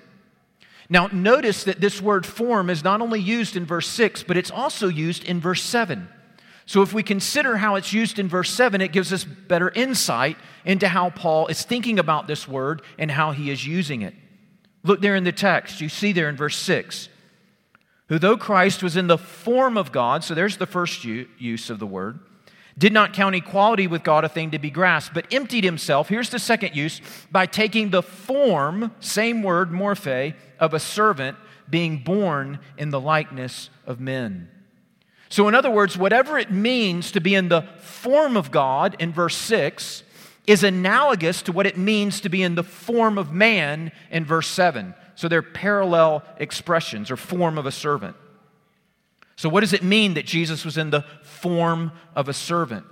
Now, 0.89 1.08
notice 1.12 1.63
that 1.63 1.79
this 1.79 2.01
word 2.01 2.25
form 2.25 2.70
is 2.70 2.84
not 2.84 3.01
only 3.01 3.20
used 3.20 3.55
in 3.55 3.65
verse 3.65 3.88
6, 3.88 4.24
but 4.24 4.38
it's 4.38 4.51
also 4.51 4.88
used 4.88 5.24
in 5.24 5.39
verse 5.39 5.63
7. 5.63 6.08
So, 6.65 6.82
if 6.82 6.93
we 6.93 7.03
consider 7.03 7.58
how 7.58 7.75
it's 7.75 7.93
used 7.93 8.20
in 8.20 8.27
verse 8.27 8.50
7, 8.50 8.79
it 8.82 8.91
gives 8.91 9.12
us 9.12 9.24
better 9.24 9.70
insight 9.70 10.38
into 10.65 10.88
how 10.88 11.10
Paul 11.10 11.48
is 11.48 11.63
thinking 11.63 12.00
about 12.00 12.27
this 12.27 12.48
word 12.48 12.82
and 12.98 13.10
how 13.12 13.32
he 13.32 13.50
is 13.50 13.65
using 13.65 14.01
it. 14.01 14.13
Look 14.84 15.01
there 15.01 15.15
in 15.15 15.24
the 15.24 15.32
text. 15.32 15.82
You 15.82 15.89
see 15.89 16.12
there 16.12 16.29
in 16.29 16.36
verse 16.36 16.58
6 16.58 17.10
who, 18.10 18.20
though 18.20 18.38
Christ 18.38 18.84
was 18.84 18.98
in 18.98 19.08
the 19.08 19.17
form 19.17 19.77
of 19.77 19.91
God, 19.91 20.24
so 20.24 20.36
there's 20.36 20.58
the 20.58 20.65
first 20.65 21.03
use 21.03 21.70
of 21.70 21.79
the 21.79 21.88
word, 21.88 22.20
did 22.77 22.93
not 22.93 23.13
count 23.13 23.35
equality 23.35 23.87
with 23.87 24.03
God 24.03 24.23
a 24.23 24.29
thing 24.29 24.51
to 24.51 24.59
be 24.59 24.69
grasped, 24.69 25.13
but 25.13 25.31
emptied 25.31 25.63
himself, 25.63 26.09
here's 26.09 26.29
the 26.29 26.39
second 26.39 26.75
use, 26.75 27.01
by 27.31 27.45
taking 27.45 27.89
the 27.89 28.01
form, 28.01 28.91
same 28.99 29.43
word, 29.43 29.71
morphe, 29.71 30.33
of 30.59 30.73
a 30.73 30.79
servant, 30.79 31.37
being 31.69 31.99
born 31.99 32.59
in 32.77 32.89
the 32.89 32.99
likeness 32.99 33.69
of 33.85 33.99
men. 33.99 34.49
So, 35.29 35.47
in 35.47 35.55
other 35.55 35.71
words, 35.71 35.97
whatever 35.97 36.37
it 36.37 36.51
means 36.51 37.11
to 37.11 37.19
be 37.19 37.33
in 37.33 37.49
the 37.49 37.63
form 37.79 38.37
of 38.37 38.51
God 38.51 38.95
in 38.99 39.11
verse 39.11 39.35
6 39.35 40.03
is 40.45 40.63
analogous 40.63 41.41
to 41.43 41.51
what 41.51 41.65
it 41.65 41.77
means 41.77 42.21
to 42.21 42.29
be 42.29 42.43
in 42.43 42.55
the 42.55 42.63
form 42.63 43.17
of 43.17 43.31
man 43.31 43.91
in 44.11 44.25
verse 44.25 44.47
7. 44.47 44.93
So, 45.15 45.27
they're 45.27 45.41
parallel 45.41 46.23
expressions 46.37 47.09
or 47.09 47.17
form 47.17 47.57
of 47.57 47.65
a 47.65 47.71
servant. 47.71 48.15
So, 49.35 49.49
what 49.49 49.61
does 49.61 49.73
it 49.73 49.83
mean 49.83 50.13
that 50.13 50.25
Jesus 50.25 50.63
was 50.63 50.77
in 50.77 50.89
the 50.89 51.05
form 51.23 51.91
of 52.15 52.29
a 52.29 52.33
servant? 52.33 52.85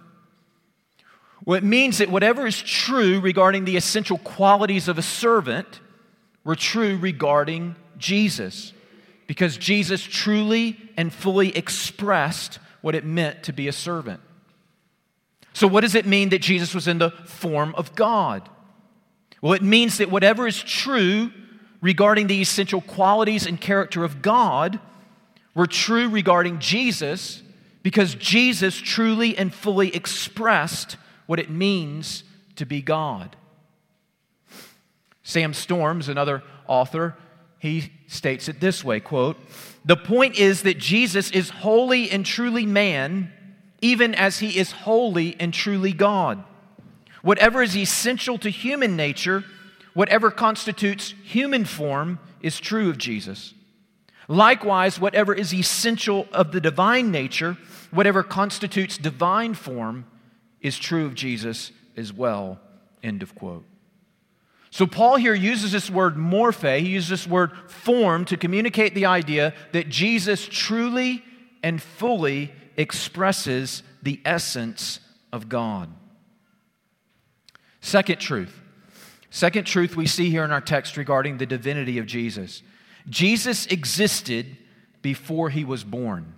Well, 1.46 1.58
it 1.58 1.64
means 1.64 1.98
that 1.98 2.10
whatever 2.10 2.46
is 2.46 2.62
true 2.62 3.20
regarding 3.20 3.66
the 3.66 3.78
essential 3.78 4.18
qualities 4.20 4.88
of 4.88 4.98
a 4.98 5.02
servant 5.02 5.80
were 6.44 6.56
true 6.56 6.98
regarding 6.98 7.76
Jesus, 7.98 8.74
because 9.28 9.58
Jesus 9.58 10.02
truly 10.02 10.78
and 10.98 11.14
fully 11.14 11.56
expressed 11.56 12.60
what 12.82 12.96
it 12.96 13.06
meant 13.06 13.44
to 13.44 13.54
be 13.54 13.68
a 13.68 13.72
servant. 13.72 14.20
So, 15.54 15.68
what 15.68 15.82
does 15.82 15.96
it 15.96 16.06
mean 16.06 16.30
that 16.30 16.42
Jesus 16.42 16.74
was 16.74 16.88
in 16.88 16.98
the 16.98 17.12
form 17.12 17.76
of 17.76 17.96
God? 17.96 18.50
Well, 19.42 19.54
it 19.54 19.64
means 19.64 19.98
that 19.98 20.12
whatever 20.12 20.48
is 20.48 20.62
true 20.62 21.32
regarding 21.82 22.28
the 22.28 22.42
essential 22.42 22.82
qualities 22.82 23.48
and 23.48 23.60
character 23.60 24.04
of 24.04 24.22
God 24.22 24.80
were 25.54 25.68
true 25.68 26.10
regarding 26.10 26.60
Jesus 26.60 27.42
because 27.84 28.16
Jesus 28.16 28.78
truly 28.78 29.38
and 29.38 29.54
fully 29.54 29.94
expressed 29.96 30.98
what 31.26 31.40
it 31.40 31.50
means 31.50 32.24
to 32.56 32.66
be 32.66 32.82
God. 32.82 33.36
Sam 35.24 35.54
Storms, 35.54 36.10
another 36.10 36.44
author, 36.68 37.16
he 37.60 37.92
states 38.08 38.50
it 38.50 38.60
this 38.60 38.84
way 38.84 39.00
quote, 39.00 39.38
The 39.86 39.98
point 39.98 40.38
is 40.38 40.64
that 40.64 40.78
Jesus 40.78 41.32
is 41.32 41.50
wholly 41.50 42.10
and 42.10 42.26
truly 42.26 42.66
man, 42.66 43.32
even 43.82 44.16
as 44.16 44.40
he 44.40 44.58
is 44.58 44.72
wholly 44.72 45.36
and 45.40 45.54
truly 45.54 45.94
God. 45.94 46.44
Whatever 47.22 47.62
is 47.62 47.78
essential 47.78 48.38
to 48.40 48.50
human 48.50 48.96
nature, 48.96 49.44
whatever 49.94 50.32
constitutes 50.32 51.14
human 51.24 51.66
form, 51.66 52.20
is 52.42 52.60
true 52.60 52.90
of 52.90 52.98
Jesus. 52.98 53.54
Likewise, 54.32 54.98
whatever 54.98 55.34
is 55.34 55.54
essential 55.54 56.26
of 56.32 56.54
the 56.54 56.62
divine 56.62 57.12
nature, 57.12 57.58
whatever 57.92 58.24
constitutes 58.24 58.98
divine 58.98 59.54
form, 59.54 60.06
is 60.62 60.80
true 60.80 61.06
of 61.06 61.16
Jesus 61.16 61.74
as 61.98 62.14
well. 62.14 62.58
End 63.04 63.24
of 63.24 63.36
quote. 63.36 63.66
So, 64.70 64.88
Paul 64.88 65.18
here 65.18 65.34
uses 65.34 65.74
this 65.74 65.90
word 65.90 66.16
morphe, 66.16 66.80
he 66.80 66.92
uses 66.92 67.10
this 67.10 67.28
word 67.28 67.52
form 67.68 68.24
to 68.24 68.38
communicate 68.38 68.96
the 68.96 69.06
idea 69.06 69.54
that 69.74 69.90
Jesus 69.90 70.48
truly 70.50 71.26
and 71.62 71.82
fully 71.82 72.54
expresses 72.78 73.84
the 74.02 74.22
essence 74.24 75.02
of 75.34 75.50
God. 75.50 75.90
Second 77.82 78.22
truth. 78.22 78.62
Second 79.30 79.66
truth 79.66 79.98
we 79.98 80.08
see 80.08 80.30
here 80.30 80.46
in 80.46 80.52
our 80.52 80.62
text 80.62 80.96
regarding 80.96 81.38
the 81.38 81.46
divinity 81.46 81.98
of 81.98 82.06
Jesus 82.06 82.64
Jesus 83.10 83.66
existed 83.68 84.58
before 85.02 85.50
he 85.50 85.64
was 85.64 85.84
born. 85.84 86.34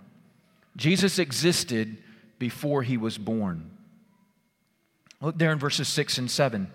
Jesus 0.76 1.18
existed 1.18 1.98
before 2.38 2.82
he 2.82 2.96
was 2.96 3.18
born. 3.18 3.70
Look 5.20 5.38
there 5.38 5.52
in 5.52 5.58
verses 5.58 5.88
6 5.88 6.18
and 6.18 6.30
7. 6.30 6.70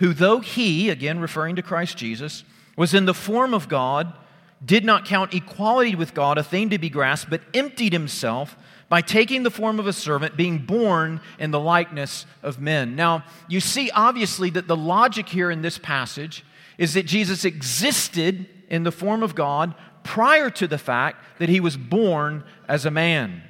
Who, 0.00 0.12
though 0.12 0.40
he, 0.40 0.90
again 0.90 1.20
referring 1.20 1.56
to 1.56 1.62
Christ 1.62 1.96
Jesus, 1.96 2.44
was 2.76 2.94
in 2.94 3.04
the 3.04 3.14
form 3.14 3.54
of 3.54 3.68
God, 3.68 4.12
did 4.64 4.84
not 4.84 5.04
count 5.04 5.34
equality 5.34 5.94
with 5.94 6.14
God 6.14 6.38
a 6.38 6.42
thing 6.42 6.70
to 6.70 6.78
be 6.78 6.88
grasped, 6.88 7.30
but 7.30 7.42
emptied 7.52 7.92
himself 7.92 8.56
by 8.88 9.00
taking 9.00 9.42
the 9.42 9.50
form 9.50 9.78
of 9.78 9.86
a 9.86 9.92
servant, 9.92 10.36
being 10.36 10.58
born 10.58 11.20
in 11.38 11.50
the 11.50 11.60
likeness 11.60 12.26
of 12.42 12.60
men. 12.60 12.96
Now, 12.96 13.24
you 13.48 13.60
see 13.60 13.90
obviously 13.90 14.50
that 14.50 14.66
the 14.66 14.76
logic 14.76 15.28
here 15.28 15.50
in 15.50 15.62
this 15.62 15.78
passage 15.78 16.44
is 16.78 16.94
that 16.94 17.06
Jesus 17.06 17.44
existed 17.44 18.46
in 18.68 18.82
the 18.82 18.92
form 18.92 19.22
of 19.22 19.34
God 19.34 19.74
prior 20.02 20.50
to 20.50 20.66
the 20.66 20.78
fact 20.78 21.24
that 21.38 21.48
he 21.48 21.60
was 21.60 21.76
born 21.76 22.44
as 22.68 22.84
a 22.84 22.90
man. 22.90 23.42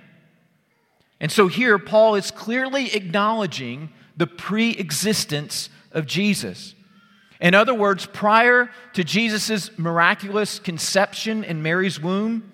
And 1.20 1.30
so 1.30 1.48
here, 1.48 1.78
Paul 1.78 2.14
is 2.14 2.30
clearly 2.30 2.94
acknowledging 2.94 3.90
the 4.16 4.26
pre 4.26 4.70
existence 4.70 5.68
of 5.92 6.06
Jesus. 6.06 6.74
In 7.40 7.54
other 7.54 7.74
words, 7.74 8.06
prior 8.06 8.70
to 8.94 9.04
Jesus' 9.04 9.76
miraculous 9.78 10.58
conception 10.58 11.44
in 11.44 11.62
Mary's 11.62 12.00
womb, 12.00 12.50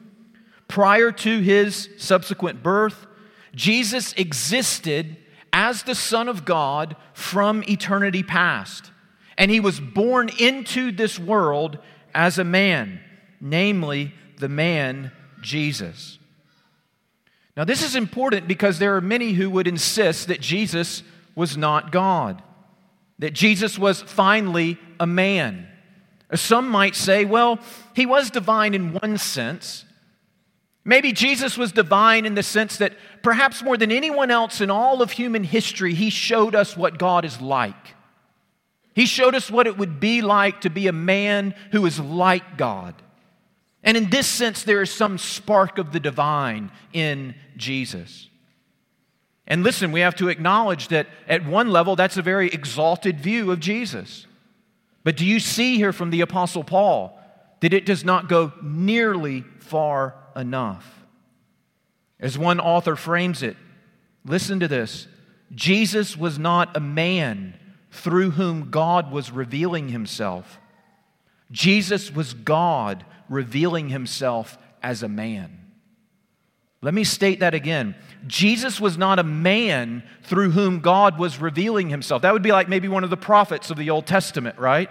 prior 0.69 1.13
to 1.13 1.41
his 1.41 1.89
subsequent 1.97 2.63
birth, 2.63 3.07
Jesus 3.55 4.13
existed 4.15 5.17
as 5.53 5.83
the 5.83 5.95
Son 5.95 6.29
of 6.29 6.45
God 6.45 6.97
from 7.13 7.63
eternity 7.69 8.23
past. 8.23 8.91
And 9.37 9.51
he 9.51 9.61
was 9.61 9.81
born 9.81 10.31
into 10.39 10.93
this 10.93 11.19
world 11.19 11.79
as 12.15 12.39
a 12.39 12.45
man, 12.45 13.01
namely 13.41 14.13
the 14.39 14.49
man 14.49 15.13
Jesus. 15.41 16.19
Now, 17.57 17.65
this 17.65 17.83
is 17.83 17.95
important 17.97 18.49
because 18.49 18.79
there 18.79 18.97
are 18.97 19.01
many 19.01 19.33
who 19.33 19.51
would 19.51 19.67
insist 19.67 20.29
that 20.29 20.41
Jesus 20.41 21.03
was 21.35 21.57
not 21.57 21.93
God, 21.93 22.43
that 23.19 23.33
Jesus 23.33 23.79
was 23.79 24.01
finally 24.03 24.79
a 24.99 25.07
man. 25.07 25.69
Some 26.35 26.69
might 26.69 26.95
say, 26.95 27.25
well, 27.25 27.59
he 27.95 28.07
was 28.07 28.31
divine 28.31 28.73
in 28.75 28.93
one 28.93 29.19
sense. 29.19 29.85
Maybe 30.85 31.13
Jesus 31.13 31.59
was 31.59 31.73
divine 31.73 32.25
in 32.25 32.35
the 32.35 32.43
sense 32.43 32.79
that 32.79 32.95
perhaps 33.23 33.63
more 33.63 33.77
than 33.77 33.93
anyone 33.93 34.31
else 34.31 34.61
in 34.61 34.71
all 34.71 35.03
of 35.03 35.11
human 35.11 35.45
history, 35.45 35.93
he 35.93 36.09
showed 36.09 36.55
us 36.55 36.77
what 36.77 36.99
God 36.99 37.25
is 37.25 37.41
like. 37.41 37.95
He 38.95 39.07
showed 39.07 39.35
us 39.35 39.51
what 39.51 39.67
it 39.67 39.79
would 39.79 40.01
be 40.01 40.21
like 40.21 40.63
to 40.63 40.71
be 40.71 40.87
a 40.87 40.93
man 40.93 41.55
who 41.73 41.87
is 41.87 42.01
like 42.01 42.57
God. 42.57 42.95
And 43.83 43.97
in 43.97 44.11
this 44.11 44.27
sense, 44.27 44.63
there 44.63 44.83
is 44.83 44.91
some 44.91 45.17
spark 45.17 45.79
of 45.79 45.93
the 45.93 46.01
divine 46.01 46.71
in 46.93 47.35
Jesus. 47.57 48.29
And 49.47 49.63
listen, 49.63 49.91
we 49.91 50.01
have 50.01 50.17
to 50.17 50.29
acknowledge 50.29 50.89
that 50.89 51.09
at 51.27 51.45
one 51.45 51.71
level, 51.71 51.97
that's 51.97 52.17
a 52.17 52.23
very 52.23 52.49
exalted 52.49 53.21
view 53.21 53.51
of 53.51 53.61
Jesus. 53.61 54.27
But 55.03 55.17
do 55.17 55.25
you 55.25 55.41
see 55.41 55.77
here 55.77 55.93
from 55.93 56.11
the 56.11 56.21
Apostle 56.21 56.63
Paul 56.63 57.19
that 57.61 57.73
it 57.73 57.87
does 57.87 58.05
not 58.05 58.29
go 58.29 58.53
nearly 58.63 59.45
far 59.61 60.15
enough? 60.37 61.05
As 62.19 62.37
one 62.37 62.61
author 62.61 62.97
frames 62.97 63.43
it, 63.43 63.57
listen 64.25 64.61
to 64.61 64.69
this 64.69 65.07
Jesus 65.55 66.17
was 66.17 66.39
not 66.39 66.77
a 66.77 66.81
man 66.81 67.59
through 67.91 68.33
whom 68.33 68.71
God 68.71 69.11
was 69.11 69.31
revealing 69.31 69.89
himself. 69.89 70.59
Jesus 71.51 72.13
was 72.13 72.35
God 72.35 73.05
revealing 73.29 73.89
himself 73.89 74.59
as 74.83 75.03
a 75.03 75.09
man. 75.09 75.57
Let 76.83 76.95
me 76.95 77.05
state 77.05 77.41
that 77.41 77.55
again. 77.55 77.95
Jesus 78.27 78.81
was 78.81 78.97
not 78.97 79.19
a 79.19 79.25
man 79.25 80.03
through 80.23 80.53
whom 80.53 80.81
God 80.81 81.19
was 81.19 81.39
revealing 81.39 81.91
himself. 81.91 82.23
That 82.23 82.33
would 82.33 82.43
be 82.43 82.53
like 82.53 82.69
maybe 82.69 82.89
one 82.89 83.05
of 83.05 83.11
the 83.11 83.17
prophets 83.17 83.71
of 83.71 83.77
the 83.77 83.91
Old 83.91 84.07
Testament, 84.07 84.59
right? 84.59 84.89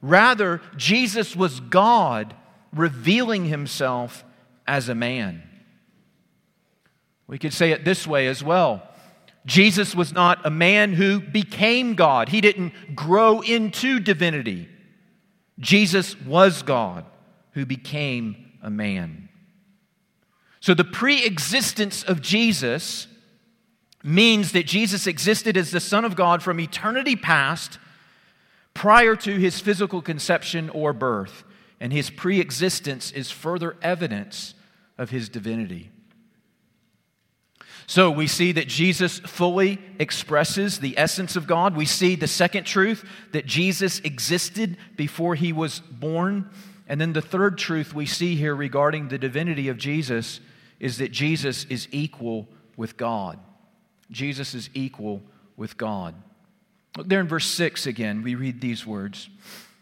Rather, 0.00 0.62
Jesus 0.76 1.36
was 1.36 1.60
God 1.60 2.34
revealing 2.72 3.46
himself 3.46 4.24
as 4.66 4.88
a 4.88 4.94
man. 4.94 5.42
We 7.26 7.38
could 7.38 7.52
say 7.52 7.72
it 7.72 7.84
this 7.84 8.06
way 8.06 8.26
as 8.26 8.42
well 8.42 8.82
Jesus 9.46 9.94
was 9.94 10.12
not 10.12 10.44
a 10.46 10.50
man 10.50 10.94
who 10.94 11.20
became 11.20 11.94
God, 11.94 12.30
he 12.30 12.40
didn't 12.40 12.94
grow 12.94 13.40
into 13.40 14.00
divinity. 14.00 14.68
Jesus 15.58 16.18
was 16.20 16.62
God 16.62 17.04
who 17.52 17.64
became 17.64 18.52
a 18.62 18.70
man. 18.70 19.28
So 20.60 20.74
the 20.74 20.84
pre 20.84 21.24
existence 21.24 22.02
of 22.02 22.22
Jesus 22.22 23.06
means 24.02 24.52
that 24.52 24.66
Jesus 24.66 25.06
existed 25.06 25.56
as 25.56 25.70
the 25.70 25.80
Son 25.80 26.04
of 26.04 26.16
God 26.16 26.42
from 26.42 26.58
eternity 26.58 27.16
past 27.16 27.78
prior 28.72 29.14
to 29.16 29.36
his 29.36 29.60
physical 29.60 30.02
conception 30.02 30.68
or 30.70 30.92
birth. 30.92 31.44
And 31.80 31.92
his 31.92 32.10
pre 32.10 32.40
existence 32.40 33.10
is 33.12 33.30
further 33.30 33.76
evidence 33.82 34.54
of 34.96 35.10
his 35.10 35.28
divinity. 35.28 35.90
So 37.86 38.10
we 38.10 38.26
see 38.26 38.52
that 38.52 38.66
Jesus 38.66 39.18
fully 39.18 39.78
expresses 39.98 40.78
the 40.78 40.96
essence 40.98 41.36
of 41.36 41.46
God. 41.46 41.76
We 41.76 41.84
see 41.84 42.16
the 42.16 42.26
second 42.26 42.64
truth 42.64 43.04
that 43.32 43.46
Jesus 43.46 44.00
existed 44.00 44.76
before 44.96 45.34
he 45.34 45.52
was 45.52 45.80
born. 45.80 46.48
And 46.88 47.00
then 47.00 47.12
the 47.12 47.22
third 47.22 47.58
truth 47.58 47.94
we 47.94 48.06
see 48.06 48.36
here 48.36 48.54
regarding 48.54 49.08
the 49.08 49.18
divinity 49.18 49.68
of 49.68 49.76
Jesus 49.76 50.40
is 50.80 50.98
that 50.98 51.12
Jesus 51.12 51.64
is 51.64 51.88
equal 51.92 52.48
with 52.76 52.96
God. 52.96 53.38
Jesus 54.10 54.54
is 54.54 54.70
equal 54.74 55.22
with 55.56 55.76
God. 55.76 56.14
Look 56.96 57.08
there 57.08 57.20
in 57.20 57.28
verse 57.28 57.46
6 57.46 57.86
again, 57.86 58.22
we 58.22 58.34
read 58.34 58.60
these 58.60 58.86
words 58.86 59.28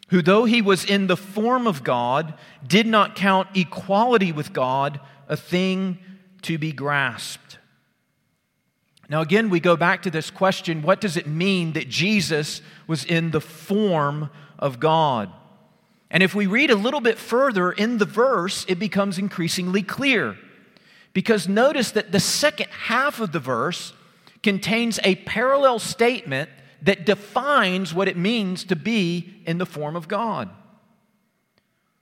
Who, 0.09 0.23
though 0.23 0.45
he 0.45 0.63
was 0.63 0.85
in 0.85 1.07
the 1.07 1.17
form 1.17 1.67
of 1.67 1.85
God, 1.85 2.35
did 2.67 2.87
not 2.87 3.17
count 3.17 3.49
equality 3.55 4.33
with 4.33 4.53
God 4.53 5.01
a 5.29 5.37
thing 5.37 5.99
to 6.43 6.59
be 6.59 6.73
grasped. 6.73 7.59
Now, 9.09 9.21
again, 9.21 9.51
we 9.51 9.61
go 9.61 9.77
back 9.77 10.03
to 10.03 10.11
this 10.11 10.31
question 10.31 10.83
what 10.83 11.01
does 11.01 11.17
it 11.17 11.27
mean 11.27 11.73
that 11.73 11.89
Jesus 11.89 12.63
was 12.87 13.05
in 13.05 13.31
the 13.31 13.41
form 13.41 14.31
of 14.59 14.81
God? 14.81 15.31
And 16.11 16.23
if 16.23 16.35
we 16.35 16.47
read 16.47 16.71
a 16.71 16.77
little 16.77 17.01
bit 17.01 17.19
further 17.19 17.73
in 17.73 17.99
the 17.99 18.05
verse, 18.05 18.67
it 18.69 18.79
becomes 18.79 19.19
increasingly 19.19 19.83
clear. 19.83 20.37
Because 21.15 21.49
notice 21.49 21.91
that 21.93 22.13
the 22.13 22.21
second 22.21 22.69
half 22.71 23.19
of 23.19 23.33
the 23.33 23.41
verse 23.41 23.93
contains 24.43 24.99
a 25.05 25.17
parallel 25.17 25.79
statement 25.79 26.51
that 26.83 27.07
defines 27.07 27.95
what 27.95 28.09
it 28.09 28.17
means 28.17 28.65
to 28.65 28.77
be 28.77 29.43
in 29.47 29.59
the 29.59 29.67
form 29.67 29.97
of 29.97 30.09
God. 30.09 30.51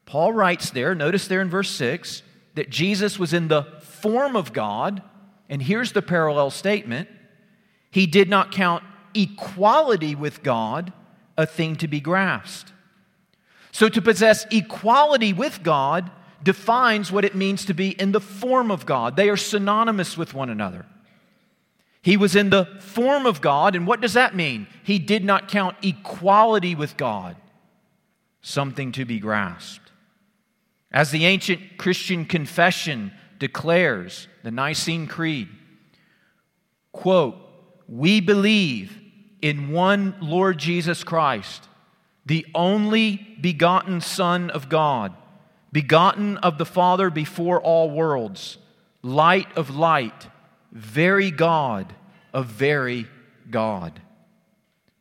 Paul 0.07 0.33
writes 0.33 0.71
there, 0.71 0.95
notice 0.95 1.29
there 1.29 1.41
in 1.41 1.51
verse 1.51 1.71
6, 1.71 2.23
that 2.55 2.71
Jesus 2.71 3.19
was 3.19 3.33
in 3.33 3.49
the 3.49 3.63
form 3.81 4.35
of 4.35 4.53
God, 4.53 5.03
and 5.51 5.61
here's 5.61 5.93
the 5.93 6.01
parallel 6.01 6.51
statement 6.51 7.09
He 7.91 8.07
did 8.07 8.31
not 8.31 8.53
count 8.53 8.85
equality 9.13 10.15
with 10.15 10.43
God 10.43 10.93
a 11.37 11.45
thing 11.45 11.77
to 11.77 11.89
be 11.89 12.01
grasped. 12.01 12.73
So 13.73 13.89
to 13.89 14.01
possess 14.01 14.47
equality 14.51 15.33
with 15.33 15.63
God 15.63 16.11
defines 16.43 17.13
what 17.13 17.25
it 17.25 17.35
means 17.35 17.65
to 17.67 17.75
be 17.75 17.91
in 17.91 18.13
the 18.13 18.21
form 18.21 18.71
of 18.71 18.87
God. 18.87 19.17
They 19.17 19.29
are 19.29 19.37
synonymous 19.37 20.17
with 20.17 20.33
one 20.33 20.51
another. 20.51 20.87
He 22.03 22.17
was 22.17 22.35
in 22.35 22.51
the 22.51 22.67
form 22.81 23.27
of 23.27 23.41
God, 23.41 23.77
and 23.77 23.87
what 23.87 24.01
does 24.01 24.15
that 24.15 24.35
mean? 24.35 24.67
He 24.83 24.99
did 24.99 25.23
not 25.23 25.49
count 25.49 25.77
equality 25.83 26.75
with 26.75 26.97
God 26.97 27.37
something 28.41 28.91
to 28.93 29.05
be 29.05 29.19
grasped. 29.19 29.91
As 30.91 31.11
the 31.11 31.27
ancient 31.27 31.77
Christian 31.77 32.25
confession 32.25 33.13
declares, 33.41 34.29
the 34.45 34.53
Nicene 34.53 35.09
Creed, 35.09 35.49
quote, 36.93 37.37
we 37.89 38.21
believe 38.21 38.97
in 39.43 39.73
one 39.73 40.15
Lord 40.21 40.59
Jesus 40.59 41.03
Christ, 41.03 41.69
the 42.25 42.47
only 42.55 43.17
begotten 43.41 44.01
Son 44.01 44.51
of 44.51 44.69
God 44.69 45.17
begotten 45.73 46.37
of 46.39 46.59
the 46.59 46.67
Father 46.67 47.11
before 47.11 47.61
all 47.61 47.91
worlds, 47.91 48.59
light 49.03 49.49
of 49.57 49.75
light, 49.77 50.29
very 50.73 51.31
God 51.31 51.95
of 52.33 52.47
very 52.47 53.07
God. 53.51 54.01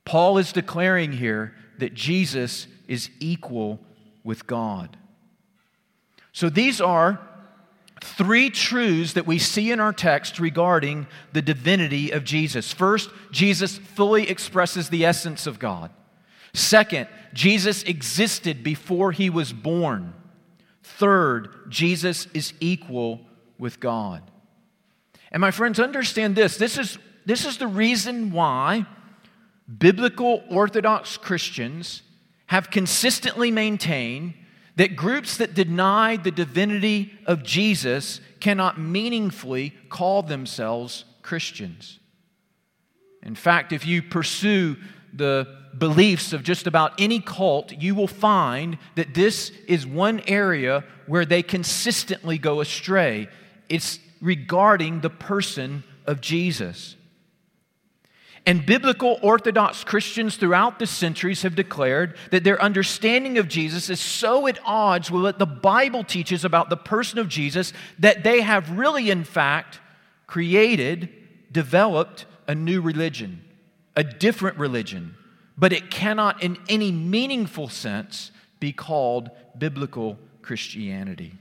Paul 0.05 0.37
is 0.37 0.51
declaring 0.51 1.11
here 1.11 1.53
that 1.77 1.93
Jesus 1.93 2.67
is 2.87 3.09
equal 3.19 3.79
with 4.23 4.47
God. 4.47 4.97
So 6.31 6.49
these 6.49 6.81
are 6.81 7.19
three 8.01 8.49
truths 8.49 9.13
that 9.13 9.27
we 9.27 9.39
see 9.39 9.71
in 9.71 9.79
our 9.79 9.93
text 9.93 10.39
regarding 10.39 11.07
the 11.33 11.41
divinity 11.41 12.11
of 12.11 12.23
Jesus. 12.23 12.71
First, 12.71 13.09
Jesus 13.31 13.77
fully 13.77 14.29
expresses 14.29 14.89
the 14.89 15.05
essence 15.05 15.47
of 15.47 15.59
God. 15.59 15.91
Second, 16.53 17.07
Jesus 17.33 17.83
existed 17.83 18.63
before 18.63 19.11
he 19.11 19.29
was 19.29 19.53
born. 19.53 20.13
Third, 20.83 21.49
Jesus 21.69 22.27
is 22.33 22.53
equal 22.59 23.21
with 23.57 23.79
God. 23.79 24.23
And 25.31 25.41
my 25.41 25.51
friends, 25.51 25.79
understand 25.79 26.35
this. 26.35 26.57
This 26.57 26.77
is, 26.77 26.97
this 27.25 27.45
is 27.45 27.57
the 27.57 27.67
reason 27.67 28.31
why 28.31 28.85
biblical 29.77 30.43
Orthodox 30.49 31.17
Christians 31.17 32.01
have 32.47 32.71
consistently 32.71 33.51
maintained 33.51 34.33
that 34.75 34.95
groups 34.95 35.37
that 35.37 35.53
deny 35.53 36.15
the 36.15 36.31
divinity 36.31 37.13
of 37.25 37.43
Jesus 37.43 38.21
cannot 38.39 38.79
meaningfully 38.79 39.73
call 39.89 40.23
themselves 40.23 41.05
Christians. 41.21 41.99
In 43.23 43.35
fact, 43.35 43.73
if 43.73 43.85
you 43.85 44.01
pursue 44.01 44.77
the 45.13 45.47
beliefs 45.77 46.33
of 46.33 46.43
just 46.43 46.67
about 46.67 46.93
any 46.99 47.19
cult, 47.19 47.71
you 47.73 47.93
will 47.95 48.07
find 48.07 48.77
that 48.95 49.13
this 49.13 49.51
is 49.67 49.85
one 49.85 50.21
area 50.27 50.83
where 51.07 51.25
they 51.25 51.43
consistently 51.43 52.37
go 52.37 52.61
astray. 52.61 53.27
It's 53.67 53.99
regarding 54.21 55.01
the 55.01 55.09
person 55.09 55.83
of 56.05 56.21
Jesus. 56.21 56.95
And 58.49 58.65
biblical 58.65 59.19
Orthodox 59.21 59.83
Christians 59.83 60.35
throughout 60.35 60.79
the 60.79 60.87
centuries 60.87 61.43
have 61.43 61.55
declared 61.55 62.17
that 62.31 62.43
their 62.43 62.61
understanding 62.61 63.37
of 63.37 63.47
Jesus 63.47 63.89
is 63.89 63.99
so 63.99 64.47
at 64.47 64.57
odds 64.65 65.11
with 65.11 65.21
what 65.21 65.39
the 65.39 65.45
Bible 65.45 66.03
teaches 66.03 66.43
about 66.43 66.69
the 66.69 66.77
person 66.77 67.19
of 67.19 67.27
Jesus 67.27 67.73
that 67.99 68.23
they 68.23 68.41
have 68.41 68.71
really, 68.71 69.11
in 69.11 69.23
fact, 69.23 69.79
created, 70.25 71.09
developed 71.51 72.25
a 72.47 72.55
new 72.55 72.81
religion, 72.81 73.43
a 73.95 74.03
different 74.03 74.57
religion 74.57 75.15
but 75.59 75.73
it 75.73 75.91
cannot, 75.91 76.41
in 76.41 76.57
any 76.69 76.89
meaningful 76.89 77.67
sense, 77.67 78.31
be 78.61 78.71
called 78.71 79.29
biblical 79.57 80.17
Christianity. 80.41 81.33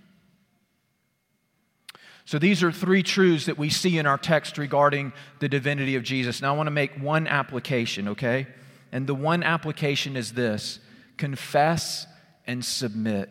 So, 2.28 2.38
these 2.38 2.62
are 2.62 2.70
three 2.70 3.02
truths 3.02 3.46
that 3.46 3.56
we 3.56 3.70
see 3.70 3.96
in 3.96 4.04
our 4.04 4.18
text 4.18 4.58
regarding 4.58 5.14
the 5.38 5.48
divinity 5.48 5.96
of 5.96 6.02
Jesus. 6.02 6.42
Now, 6.42 6.52
I 6.52 6.56
want 6.58 6.66
to 6.66 6.72
make 6.72 6.92
one 7.00 7.26
application, 7.26 8.08
okay? 8.08 8.46
And 8.92 9.06
the 9.06 9.14
one 9.14 9.42
application 9.42 10.14
is 10.14 10.34
this 10.34 10.78
confess 11.16 12.06
and 12.46 12.62
submit. 12.62 13.30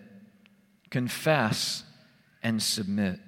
Confess 0.89 1.83
and 2.41 2.59
submit. 2.59 3.19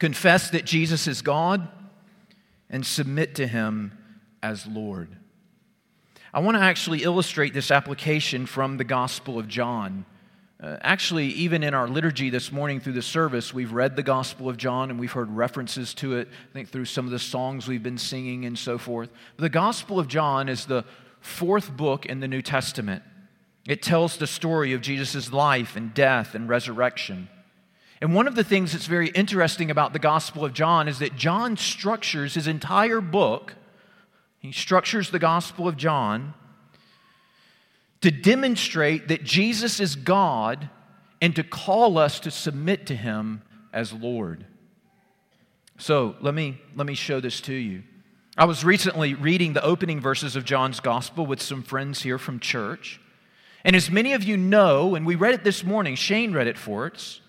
Confess 0.00 0.50
that 0.50 0.64
Jesus 0.64 1.06
is 1.06 1.22
God 1.22 1.68
and 2.68 2.84
submit 2.84 3.36
to 3.36 3.46
him 3.46 3.96
as 4.42 4.66
Lord. 4.66 5.16
I 6.34 6.40
want 6.40 6.56
to 6.56 6.64
actually 6.64 7.04
illustrate 7.04 7.54
this 7.54 7.70
application 7.70 8.46
from 8.46 8.76
the 8.76 8.82
Gospel 8.82 9.38
of 9.38 9.46
John. 9.46 10.04
Uh, 10.58 10.76
actually, 10.80 11.26
even 11.26 11.62
in 11.62 11.74
our 11.74 11.86
liturgy 11.86 12.30
this 12.30 12.50
morning 12.50 12.80
through 12.80 12.94
the 12.94 13.02
service, 13.02 13.52
we've 13.52 13.72
read 13.72 13.94
the 13.94 14.02
Gospel 14.02 14.48
of 14.48 14.56
John 14.56 14.90
and 14.90 14.98
we've 14.98 15.12
heard 15.12 15.30
references 15.30 15.92
to 15.94 16.16
it, 16.16 16.28
I 16.28 16.52
think, 16.54 16.70
through 16.70 16.86
some 16.86 17.04
of 17.04 17.10
the 17.10 17.18
songs 17.18 17.68
we've 17.68 17.82
been 17.82 17.98
singing 17.98 18.46
and 18.46 18.58
so 18.58 18.78
forth. 18.78 19.10
The 19.36 19.50
Gospel 19.50 19.98
of 19.98 20.08
John 20.08 20.48
is 20.48 20.64
the 20.64 20.84
fourth 21.20 21.76
book 21.76 22.06
in 22.06 22.20
the 22.20 22.28
New 22.28 22.40
Testament. 22.40 23.02
It 23.68 23.82
tells 23.82 24.16
the 24.16 24.26
story 24.26 24.72
of 24.72 24.80
Jesus' 24.80 25.32
life 25.32 25.76
and 25.76 25.92
death 25.92 26.34
and 26.34 26.48
resurrection. 26.48 27.28
And 28.00 28.14
one 28.14 28.26
of 28.26 28.34
the 28.34 28.44
things 28.44 28.72
that's 28.72 28.86
very 28.86 29.08
interesting 29.08 29.70
about 29.70 29.92
the 29.92 29.98
Gospel 29.98 30.44
of 30.44 30.54
John 30.54 30.88
is 30.88 31.00
that 31.00 31.16
John 31.16 31.56
structures 31.56 32.34
his 32.34 32.46
entire 32.46 33.00
book 33.00 33.54
he 34.46 34.52
structures 34.52 35.10
the 35.10 35.18
Gospel 35.18 35.66
of 35.66 35.76
John 35.76 36.34
to 38.00 38.10
demonstrate 38.10 39.08
that 39.08 39.24
Jesus 39.24 39.80
is 39.80 39.96
God 39.96 40.68
and 41.20 41.34
to 41.36 41.42
call 41.42 41.98
us 41.98 42.20
to 42.20 42.30
submit 42.30 42.86
to 42.86 42.96
him 42.96 43.42
as 43.72 43.92
Lord. 43.92 44.44
So 45.78 46.16
let 46.20 46.34
me, 46.34 46.60
let 46.74 46.86
me 46.86 46.94
show 46.94 47.20
this 47.20 47.40
to 47.42 47.54
you. 47.54 47.82
I 48.38 48.44
was 48.44 48.64
recently 48.64 49.14
reading 49.14 49.54
the 49.54 49.64
opening 49.64 50.00
verses 50.00 50.36
of 50.36 50.44
John's 50.44 50.80
Gospel 50.80 51.24
with 51.26 51.40
some 51.40 51.62
friends 51.62 52.02
here 52.02 52.18
from 52.18 52.38
church. 52.38 53.00
And 53.64 53.74
as 53.74 53.90
many 53.90 54.12
of 54.12 54.22
you 54.22 54.36
know, 54.36 54.94
and 54.94 55.06
we 55.06 55.14
read 55.14 55.34
it 55.34 55.42
this 55.42 55.64
morning, 55.64 55.96
Shane 55.96 56.32
read 56.32 56.46
it 56.46 56.58
for 56.58 56.90
us, 56.92 57.20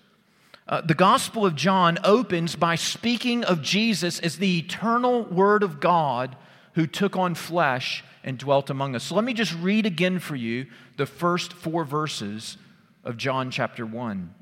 uh, 0.68 0.82
the 0.82 0.94
Gospel 0.94 1.46
of 1.46 1.56
John 1.56 1.98
opens 2.04 2.56
by 2.56 2.74
speaking 2.74 3.42
of 3.42 3.62
Jesus 3.62 4.20
as 4.20 4.36
the 4.36 4.58
eternal 4.58 5.24
Word 5.24 5.62
of 5.62 5.80
God 5.80 6.36
who 6.78 6.86
took 6.86 7.16
on 7.16 7.34
flesh 7.34 8.04
and 8.22 8.38
dwelt 8.38 8.70
among 8.70 8.94
us. 8.94 9.02
So 9.02 9.16
let 9.16 9.24
me 9.24 9.34
just 9.34 9.52
read 9.54 9.84
again 9.84 10.20
for 10.20 10.36
you 10.36 10.66
the 10.96 11.06
first 11.06 11.52
four 11.52 11.84
verses 11.84 12.56
of 13.02 13.16
John 13.16 13.50
chapter 13.50 13.84
1. 13.84 14.32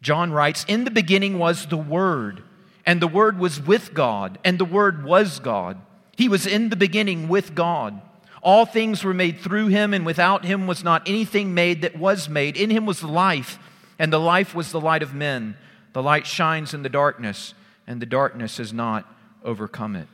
John 0.00 0.32
writes 0.32 0.64
In 0.66 0.84
the 0.84 0.90
beginning 0.90 1.38
was 1.38 1.66
the 1.66 1.76
Word, 1.76 2.42
and 2.86 3.02
the 3.02 3.06
Word 3.06 3.38
was 3.38 3.60
with 3.60 3.92
God, 3.92 4.38
and 4.42 4.58
the 4.58 4.64
Word 4.64 5.04
was 5.04 5.40
God. 5.40 5.76
He 6.16 6.26
was 6.26 6.46
in 6.46 6.70
the 6.70 6.76
beginning 6.76 7.28
with 7.28 7.54
God. 7.54 8.00
All 8.42 8.64
things 8.64 9.04
were 9.04 9.12
made 9.12 9.38
through 9.38 9.66
him, 9.66 9.92
and 9.92 10.06
without 10.06 10.46
him 10.46 10.66
was 10.66 10.82
not 10.82 11.06
anything 11.06 11.52
made 11.52 11.82
that 11.82 11.98
was 11.98 12.30
made. 12.30 12.56
In 12.56 12.70
him 12.70 12.86
was 12.86 13.04
life, 13.04 13.58
and 13.98 14.10
the 14.10 14.18
life 14.18 14.54
was 14.54 14.72
the 14.72 14.80
light 14.80 15.02
of 15.02 15.12
men. 15.12 15.58
The 15.92 16.02
light 16.02 16.26
shines 16.26 16.72
in 16.72 16.82
the 16.82 16.88
darkness, 16.88 17.52
and 17.86 18.00
the 18.00 18.06
darkness 18.06 18.56
has 18.56 18.72
not 18.72 19.04
overcome 19.44 19.96
it. 19.96 20.08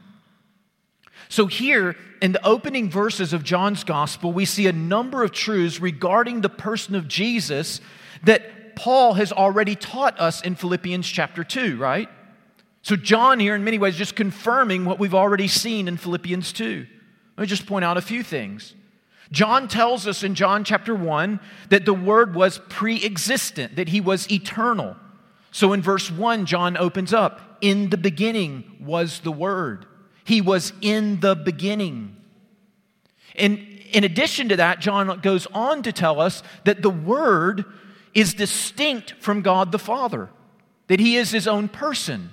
So, 1.28 1.46
here 1.46 1.96
in 2.22 2.32
the 2.32 2.44
opening 2.44 2.90
verses 2.90 3.32
of 3.32 3.44
John's 3.44 3.84
gospel, 3.84 4.32
we 4.32 4.44
see 4.44 4.66
a 4.66 4.72
number 4.72 5.22
of 5.22 5.32
truths 5.32 5.80
regarding 5.80 6.40
the 6.40 6.48
person 6.48 6.94
of 6.94 7.06
Jesus 7.06 7.80
that 8.24 8.76
Paul 8.76 9.14
has 9.14 9.32
already 9.32 9.74
taught 9.74 10.18
us 10.18 10.40
in 10.40 10.54
Philippians 10.54 11.06
chapter 11.06 11.44
2, 11.44 11.76
right? 11.76 12.08
So, 12.82 12.96
John 12.96 13.40
here, 13.40 13.54
in 13.54 13.64
many 13.64 13.78
ways, 13.78 13.96
just 13.96 14.16
confirming 14.16 14.84
what 14.86 14.98
we've 14.98 15.14
already 15.14 15.48
seen 15.48 15.88
in 15.88 15.96
Philippians 15.98 16.52
2. 16.52 16.86
Let 17.36 17.42
me 17.42 17.46
just 17.46 17.66
point 17.66 17.84
out 17.84 17.98
a 17.98 18.02
few 18.02 18.22
things. 18.22 18.74
John 19.30 19.68
tells 19.68 20.06
us 20.06 20.22
in 20.22 20.34
John 20.34 20.64
chapter 20.64 20.94
1 20.94 21.40
that 21.68 21.84
the 21.84 21.92
Word 21.92 22.34
was 22.34 22.60
pre 22.70 23.04
existent, 23.04 23.76
that 23.76 23.90
He 23.90 24.00
was 24.00 24.30
eternal. 24.32 24.96
So, 25.50 25.74
in 25.74 25.82
verse 25.82 26.10
1, 26.10 26.46
John 26.46 26.78
opens 26.78 27.12
up 27.12 27.58
In 27.60 27.90
the 27.90 27.98
beginning 27.98 28.78
was 28.80 29.20
the 29.20 29.32
Word. 29.32 29.84
He 30.28 30.42
was 30.42 30.74
in 30.82 31.20
the 31.20 31.34
beginning. 31.34 32.14
And 33.34 33.58
in 33.92 34.04
addition 34.04 34.50
to 34.50 34.56
that, 34.56 34.78
John 34.78 35.20
goes 35.20 35.46
on 35.54 35.82
to 35.84 35.90
tell 35.90 36.20
us 36.20 36.42
that 36.64 36.82
the 36.82 36.90
Word 36.90 37.64
is 38.12 38.34
distinct 38.34 39.14
from 39.20 39.40
God 39.40 39.72
the 39.72 39.78
Father, 39.78 40.28
that 40.88 41.00
He 41.00 41.16
is 41.16 41.30
His 41.30 41.48
own 41.48 41.68
person. 41.68 42.28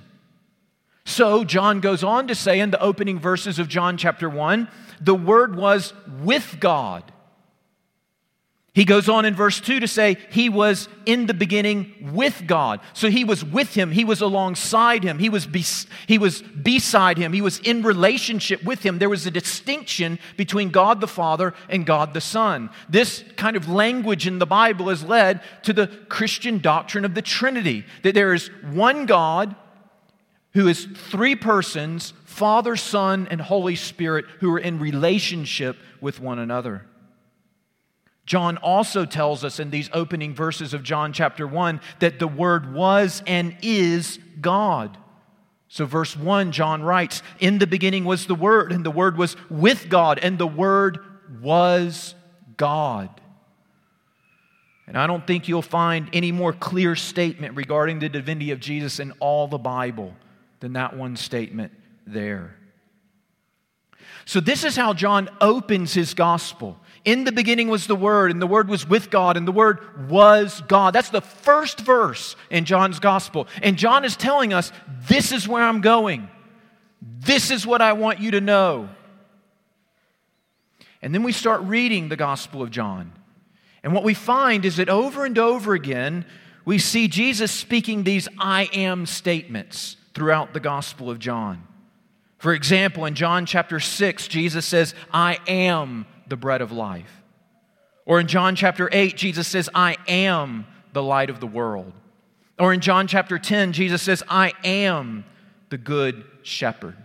So, 1.05 1.45
John 1.45 1.79
goes 1.79 2.03
on 2.03 2.27
to 2.27 2.36
say 2.36 2.60
in 2.60 2.71
the 2.71 2.81
opening 2.81 3.17
verses 3.17 3.60
of 3.60 3.69
John 3.69 3.95
chapter 3.95 4.29
1 4.29 4.67
the 4.99 5.15
Word 5.15 5.55
was 5.55 5.93
with 6.21 6.58
God. 6.60 7.13
He 8.75 8.83
goes 8.83 9.07
on 9.07 9.23
in 9.23 9.33
verse 9.33 9.61
2 9.61 9.79
to 9.79 9.88
say 9.88 10.17
he 10.31 10.49
was 10.49 10.89
in 11.05 11.27
the 11.27 11.33
beginning 11.33 12.11
with 12.11 12.43
God. 12.45 12.81
So 12.91 13.09
he 13.09 13.23
was 13.23 13.43
with 13.43 13.73
him, 13.73 13.89
he 13.89 14.03
was 14.03 14.19
alongside 14.19 15.01
him, 15.01 15.17
he 15.17 15.29
was, 15.29 15.45
be, 15.45 15.63
he 16.07 16.17
was 16.17 16.41
beside 16.41 17.17
him, 17.17 17.31
he 17.31 17.41
was 17.41 17.59
in 17.59 17.83
relationship 17.83 18.61
with 18.65 18.83
him. 18.83 18.99
There 18.99 19.07
was 19.07 19.25
a 19.25 19.31
distinction 19.31 20.19
between 20.35 20.71
God 20.71 20.99
the 20.99 21.07
Father 21.07 21.53
and 21.69 21.85
God 21.85 22.13
the 22.13 22.19
Son. 22.19 22.69
This 22.89 23.23
kind 23.38 23.55
of 23.55 23.69
language 23.69 24.27
in 24.27 24.39
the 24.39 24.45
Bible 24.45 24.89
has 24.89 25.05
led 25.05 25.39
to 25.63 25.71
the 25.71 25.88
Christian 26.09 26.59
doctrine 26.59 27.05
of 27.05 27.15
the 27.15 27.21
Trinity 27.21 27.85
that 28.03 28.13
there 28.13 28.33
is 28.33 28.49
one 28.71 29.05
God 29.05 29.55
who 30.51 30.67
is 30.67 30.85
three 30.85 31.38
persons 31.38 32.13
Father, 32.25 32.75
Son, 32.75 33.29
and 33.31 33.39
Holy 33.39 33.77
Spirit 33.77 34.25
who 34.41 34.53
are 34.53 34.59
in 34.59 34.79
relationship 34.79 35.77
with 36.01 36.19
one 36.19 36.39
another. 36.39 36.85
John 38.25 38.57
also 38.57 39.05
tells 39.05 39.43
us 39.43 39.59
in 39.59 39.69
these 39.69 39.89
opening 39.93 40.33
verses 40.33 40.73
of 40.73 40.83
John 40.83 41.13
chapter 41.13 41.47
1 41.47 41.79
that 41.99 42.17
the 42.17 42.27
Word 42.27 42.73
was 42.73 43.21
and 43.27 43.55
is 43.61 44.19
God. 44.41 44.97
So, 45.67 45.85
verse 45.85 46.15
1, 46.15 46.51
John 46.51 46.81
writes, 46.81 47.21
In 47.39 47.59
the 47.59 47.67
beginning 47.67 48.05
was 48.05 48.25
the 48.25 48.35
Word, 48.35 48.71
and 48.71 48.85
the 48.85 48.91
Word 48.91 49.17
was 49.17 49.35
with 49.49 49.89
God, 49.89 50.19
and 50.19 50.38
the 50.38 50.47
Word 50.47 50.99
was 51.41 52.15
God. 52.57 53.09
And 54.88 54.97
I 54.97 55.07
don't 55.07 55.25
think 55.25 55.47
you'll 55.47 55.61
find 55.61 56.09
any 56.13 56.31
more 56.31 56.53
clear 56.53 56.95
statement 56.95 57.55
regarding 57.55 57.99
the 57.99 58.09
divinity 58.09 58.51
of 58.51 58.59
Jesus 58.59 58.99
in 58.99 59.11
all 59.13 59.47
the 59.47 59.57
Bible 59.57 60.13
than 60.59 60.73
that 60.73 60.95
one 60.95 61.15
statement 61.15 61.73
there. 62.05 62.55
So, 64.25 64.39
this 64.39 64.63
is 64.63 64.75
how 64.75 64.93
John 64.93 65.29
opens 65.41 65.93
his 65.93 66.13
gospel. 66.13 66.79
In 67.05 67.23
the 67.23 67.31
beginning 67.31 67.67
was 67.67 67.85
the 67.85 67.95
Word, 67.95 68.31
and 68.31 68.41
the 68.41 68.47
Word 68.47 68.67
was 68.67 68.87
with 68.87 69.11
God, 69.11 69.37
and 69.37 69.47
the 69.47 69.51
Word 69.51 70.09
was 70.09 70.61
God. 70.67 70.93
That's 70.93 71.11
the 71.11 71.21
first 71.21 71.79
verse 71.79 72.35
in 72.49 72.65
John's 72.65 72.99
Gospel. 72.99 73.47
And 73.61 73.77
John 73.77 74.03
is 74.03 74.17
telling 74.17 74.53
us 74.53 74.71
this 75.07 75.31
is 75.31 75.47
where 75.47 75.63
I'm 75.63 75.81
going. 75.81 76.27
This 77.01 77.51
is 77.51 77.65
what 77.65 77.81
I 77.81 77.93
want 77.93 78.19
you 78.19 78.31
to 78.31 78.41
know. 78.41 78.89
And 81.03 81.13
then 81.13 81.21
we 81.21 81.31
start 81.31 81.61
reading 81.61 82.09
the 82.09 82.15
Gospel 82.15 82.63
of 82.63 82.71
John. 82.71 83.13
And 83.83 83.93
what 83.93 84.03
we 84.03 84.15
find 84.15 84.65
is 84.65 84.77
that 84.77 84.89
over 84.89 85.25
and 85.25 85.37
over 85.37 85.75
again, 85.75 86.25
we 86.65 86.79
see 86.79 87.07
Jesus 87.07 87.51
speaking 87.51 88.03
these 88.03 88.27
I 88.39 88.67
am 88.73 89.05
statements 89.05 89.97
throughout 90.15 90.53
the 90.53 90.59
Gospel 90.59 91.11
of 91.11 91.19
John. 91.19 91.67
For 92.39 92.51
example, 92.53 93.05
in 93.05 93.13
John 93.13 93.45
chapter 93.45 93.79
6, 93.79 94.27
Jesus 94.27 94.65
says, 94.65 94.95
I 95.13 95.37
am 95.47 96.07
the 96.27 96.38
bread 96.38 96.61
of 96.61 96.71
life. 96.71 97.21
Or 98.05 98.19
in 98.19 98.27
John 98.27 98.55
chapter 98.55 98.89
8, 98.91 99.15
Jesus 99.17 99.47
says, 99.47 99.69
I 99.73 99.97
am 100.07 100.67
the 100.93 101.03
light 101.03 101.29
of 101.29 101.39
the 101.39 101.47
world. 101.47 101.91
Or 102.59 102.73
in 102.73 102.79
John 102.79 103.07
chapter 103.07 103.38
10, 103.38 103.73
Jesus 103.73 104.01
says, 104.01 104.23
I 104.29 104.53
am 104.63 105.25
the 105.69 105.77
good 105.77 106.23
shepherd. 106.43 106.95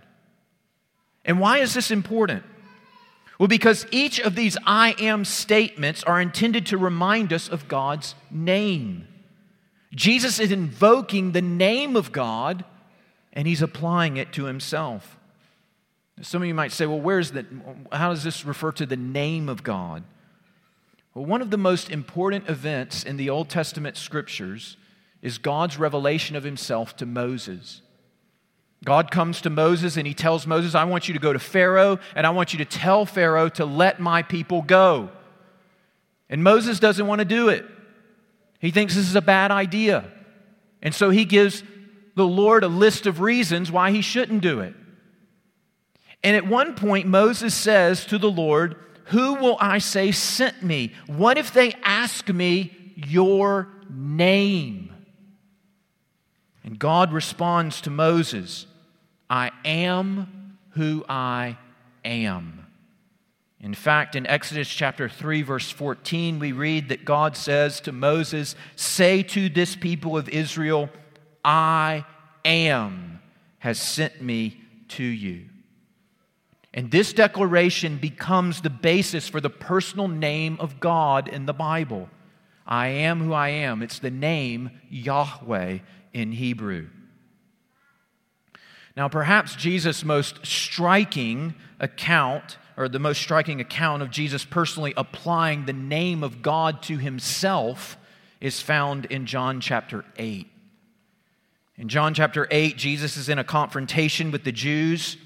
And 1.24 1.40
why 1.40 1.58
is 1.58 1.74
this 1.74 1.90
important? 1.90 2.44
Well, 3.38 3.48
because 3.48 3.86
each 3.90 4.20
of 4.20 4.34
these 4.34 4.56
I 4.66 4.94
am 4.98 5.24
statements 5.24 6.04
are 6.04 6.20
intended 6.20 6.66
to 6.66 6.78
remind 6.78 7.32
us 7.32 7.48
of 7.48 7.68
God's 7.68 8.14
name. 8.30 9.08
Jesus 9.94 10.38
is 10.38 10.52
invoking 10.52 11.32
the 11.32 11.42
name 11.42 11.96
of 11.96 12.12
God 12.12 12.64
and 13.32 13.48
he's 13.48 13.62
applying 13.62 14.16
it 14.16 14.32
to 14.34 14.44
himself. 14.44 15.16
Some 16.22 16.42
of 16.42 16.48
you 16.48 16.54
might 16.54 16.72
say, 16.72 16.86
well, 16.86 17.00
where's 17.00 17.30
the, 17.30 17.46
how 17.92 18.10
does 18.10 18.22
this 18.22 18.44
refer 18.44 18.72
to 18.72 18.86
the 18.86 18.96
name 18.96 19.48
of 19.48 19.62
God? 19.62 20.02
Well, 21.14 21.24
one 21.24 21.42
of 21.42 21.50
the 21.50 21.58
most 21.58 21.90
important 21.90 22.48
events 22.48 23.04
in 23.04 23.16
the 23.16 23.30
Old 23.30 23.48
Testament 23.48 23.96
scriptures 23.96 24.76
is 25.22 25.38
God's 25.38 25.78
revelation 25.78 26.36
of 26.36 26.44
himself 26.44 26.96
to 26.96 27.06
Moses. 27.06 27.82
God 28.84 29.10
comes 29.10 29.42
to 29.42 29.50
Moses 29.50 29.96
and 29.96 30.06
he 30.06 30.14
tells 30.14 30.46
Moses, 30.46 30.74
I 30.74 30.84
want 30.84 31.08
you 31.08 31.14
to 31.14 31.20
go 31.20 31.32
to 31.32 31.38
Pharaoh 31.38 31.98
and 32.14 32.26
I 32.26 32.30
want 32.30 32.52
you 32.52 32.58
to 32.58 32.64
tell 32.64 33.04
Pharaoh 33.04 33.48
to 33.50 33.64
let 33.64 34.00
my 34.00 34.22
people 34.22 34.62
go. 34.62 35.10
And 36.30 36.42
Moses 36.42 36.78
doesn't 36.80 37.06
want 37.06 37.18
to 37.18 37.24
do 37.24 37.48
it. 37.48 37.66
He 38.60 38.70
thinks 38.70 38.94
this 38.94 39.08
is 39.08 39.16
a 39.16 39.22
bad 39.22 39.50
idea. 39.50 40.10
And 40.82 40.94
so 40.94 41.10
he 41.10 41.24
gives 41.24 41.62
the 42.14 42.26
Lord 42.26 42.64
a 42.64 42.68
list 42.68 43.06
of 43.06 43.20
reasons 43.20 43.70
why 43.70 43.90
he 43.90 44.00
shouldn't 44.00 44.42
do 44.42 44.60
it. 44.60 44.74
And 46.22 46.36
at 46.36 46.46
one 46.46 46.74
point, 46.74 47.06
Moses 47.06 47.54
says 47.54 48.04
to 48.06 48.18
the 48.18 48.30
Lord, 48.30 48.76
Who 49.06 49.34
will 49.34 49.56
I 49.60 49.78
say 49.78 50.12
sent 50.12 50.62
me? 50.62 50.92
What 51.06 51.38
if 51.38 51.52
they 51.52 51.74
ask 51.82 52.28
me 52.28 52.72
your 52.94 53.68
name? 53.88 54.92
And 56.62 56.78
God 56.78 57.12
responds 57.12 57.80
to 57.82 57.90
Moses, 57.90 58.66
I 59.28 59.50
am 59.64 60.58
who 60.70 61.04
I 61.08 61.56
am. 62.04 62.66
In 63.60 63.74
fact, 63.74 64.16
in 64.16 64.26
Exodus 64.26 64.68
chapter 64.68 65.08
3, 65.08 65.42
verse 65.42 65.70
14, 65.70 66.38
we 66.38 66.52
read 66.52 66.88
that 66.88 67.04
God 67.04 67.36
says 67.36 67.80
to 67.82 67.92
Moses, 67.92 68.56
Say 68.74 69.22
to 69.24 69.48
this 69.48 69.76
people 69.76 70.16
of 70.16 70.28
Israel, 70.30 70.88
I 71.44 72.04
am 72.44 73.20
has 73.58 73.78
sent 73.78 74.22
me 74.22 74.60
to 74.88 75.04
you. 75.04 75.49
And 76.72 76.90
this 76.90 77.12
declaration 77.12 77.96
becomes 77.96 78.60
the 78.60 78.70
basis 78.70 79.28
for 79.28 79.40
the 79.40 79.50
personal 79.50 80.06
name 80.06 80.56
of 80.60 80.78
God 80.78 81.26
in 81.26 81.46
the 81.46 81.52
Bible. 81.52 82.08
I 82.66 82.88
am 82.88 83.20
who 83.20 83.32
I 83.32 83.48
am. 83.48 83.82
It's 83.82 83.98
the 83.98 84.10
name 84.10 84.70
Yahweh 84.88 85.78
in 86.12 86.32
Hebrew. 86.32 86.88
Now, 88.96 89.08
perhaps 89.08 89.56
Jesus' 89.56 90.04
most 90.04 90.46
striking 90.46 91.54
account, 91.80 92.58
or 92.76 92.88
the 92.88 92.98
most 92.98 93.20
striking 93.20 93.60
account 93.60 94.02
of 94.02 94.10
Jesus 94.10 94.44
personally 94.44 94.94
applying 94.96 95.64
the 95.64 95.72
name 95.72 96.22
of 96.22 96.42
God 96.42 96.82
to 96.84 96.98
himself, 96.98 97.96
is 98.40 98.60
found 98.60 99.06
in 99.06 99.26
John 99.26 99.60
chapter 99.60 100.04
8. 100.16 100.46
In 101.76 101.88
John 101.88 102.14
chapter 102.14 102.46
8, 102.50 102.76
Jesus 102.76 103.16
is 103.16 103.28
in 103.28 103.38
a 103.38 103.44
confrontation 103.44 104.30
with 104.30 104.44
the 104.44 104.52
Jews. 104.52 105.16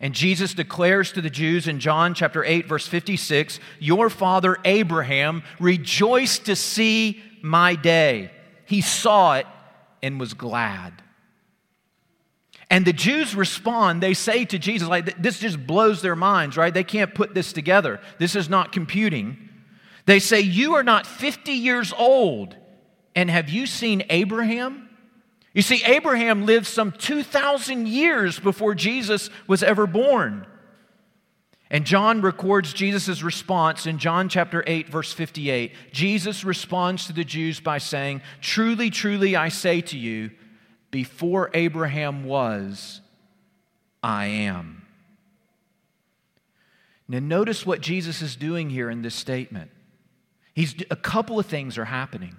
And 0.00 0.14
Jesus 0.14 0.54
declares 0.54 1.12
to 1.12 1.20
the 1.20 1.30
Jews 1.30 1.66
in 1.66 1.80
John 1.80 2.14
chapter 2.14 2.44
8, 2.44 2.66
verse 2.66 2.86
56 2.86 3.58
Your 3.78 4.08
father 4.10 4.56
Abraham 4.64 5.42
rejoiced 5.58 6.46
to 6.46 6.56
see 6.56 7.22
my 7.42 7.74
day. 7.74 8.30
He 8.64 8.80
saw 8.80 9.34
it 9.34 9.46
and 10.02 10.20
was 10.20 10.34
glad. 10.34 11.02
And 12.70 12.84
the 12.84 12.92
Jews 12.92 13.34
respond, 13.34 14.02
they 14.02 14.14
say 14.14 14.44
to 14.44 14.58
Jesus, 14.58 14.88
like, 14.88 15.20
this 15.20 15.38
just 15.38 15.66
blows 15.66 16.02
their 16.02 16.16
minds, 16.16 16.56
right? 16.56 16.72
They 16.72 16.84
can't 16.84 17.14
put 17.14 17.34
this 17.34 17.52
together. 17.52 17.98
This 18.18 18.36
is 18.36 18.48
not 18.50 18.72
computing. 18.72 19.48
They 20.04 20.18
say, 20.18 20.40
You 20.40 20.74
are 20.74 20.82
not 20.82 21.06
50 21.06 21.52
years 21.52 21.92
old, 21.96 22.56
and 23.14 23.30
have 23.30 23.48
you 23.48 23.66
seen 23.66 24.04
Abraham? 24.10 24.87
You 25.58 25.62
see, 25.62 25.82
Abraham 25.86 26.46
lived 26.46 26.68
some 26.68 26.92
2,000 26.92 27.88
years 27.88 28.38
before 28.38 28.76
Jesus 28.76 29.28
was 29.48 29.64
ever 29.64 29.88
born. 29.88 30.46
And 31.68 31.84
John 31.84 32.20
records 32.20 32.72
Jesus' 32.72 33.24
response 33.24 33.84
in 33.84 33.98
John 33.98 34.28
chapter 34.28 34.62
8, 34.64 34.88
verse 34.88 35.12
58. 35.12 35.72
Jesus 35.90 36.44
responds 36.44 37.08
to 37.08 37.12
the 37.12 37.24
Jews 37.24 37.58
by 37.58 37.78
saying, 37.78 38.22
Truly, 38.40 38.88
truly, 38.88 39.34
I 39.34 39.48
say 39.48 39.80
to 39.80 39.98
you, 39.98 40.30
before 40.92 41.50
Abraham 41.52 42.22
was, 42.22 43.00
I 44.00 44.26
am. 44.26 44.86
Now, 47.08 47.18
notice 47.18 47.66
what 47.66 47.80
Jesus 47.80 48.22
is 48.22 48.36
doing 48.36 48.70
here 48.70 48.90
in 48.90 49.02
this 49.02 49.16
statement. 49.16 49.72
He's, 50.54 50.76
a 50.88 50.94
couple 50.94 51.40
of 51.40 51.46
things 51.46 51.78
are 51.78 51.86
happening. 51.86 52.36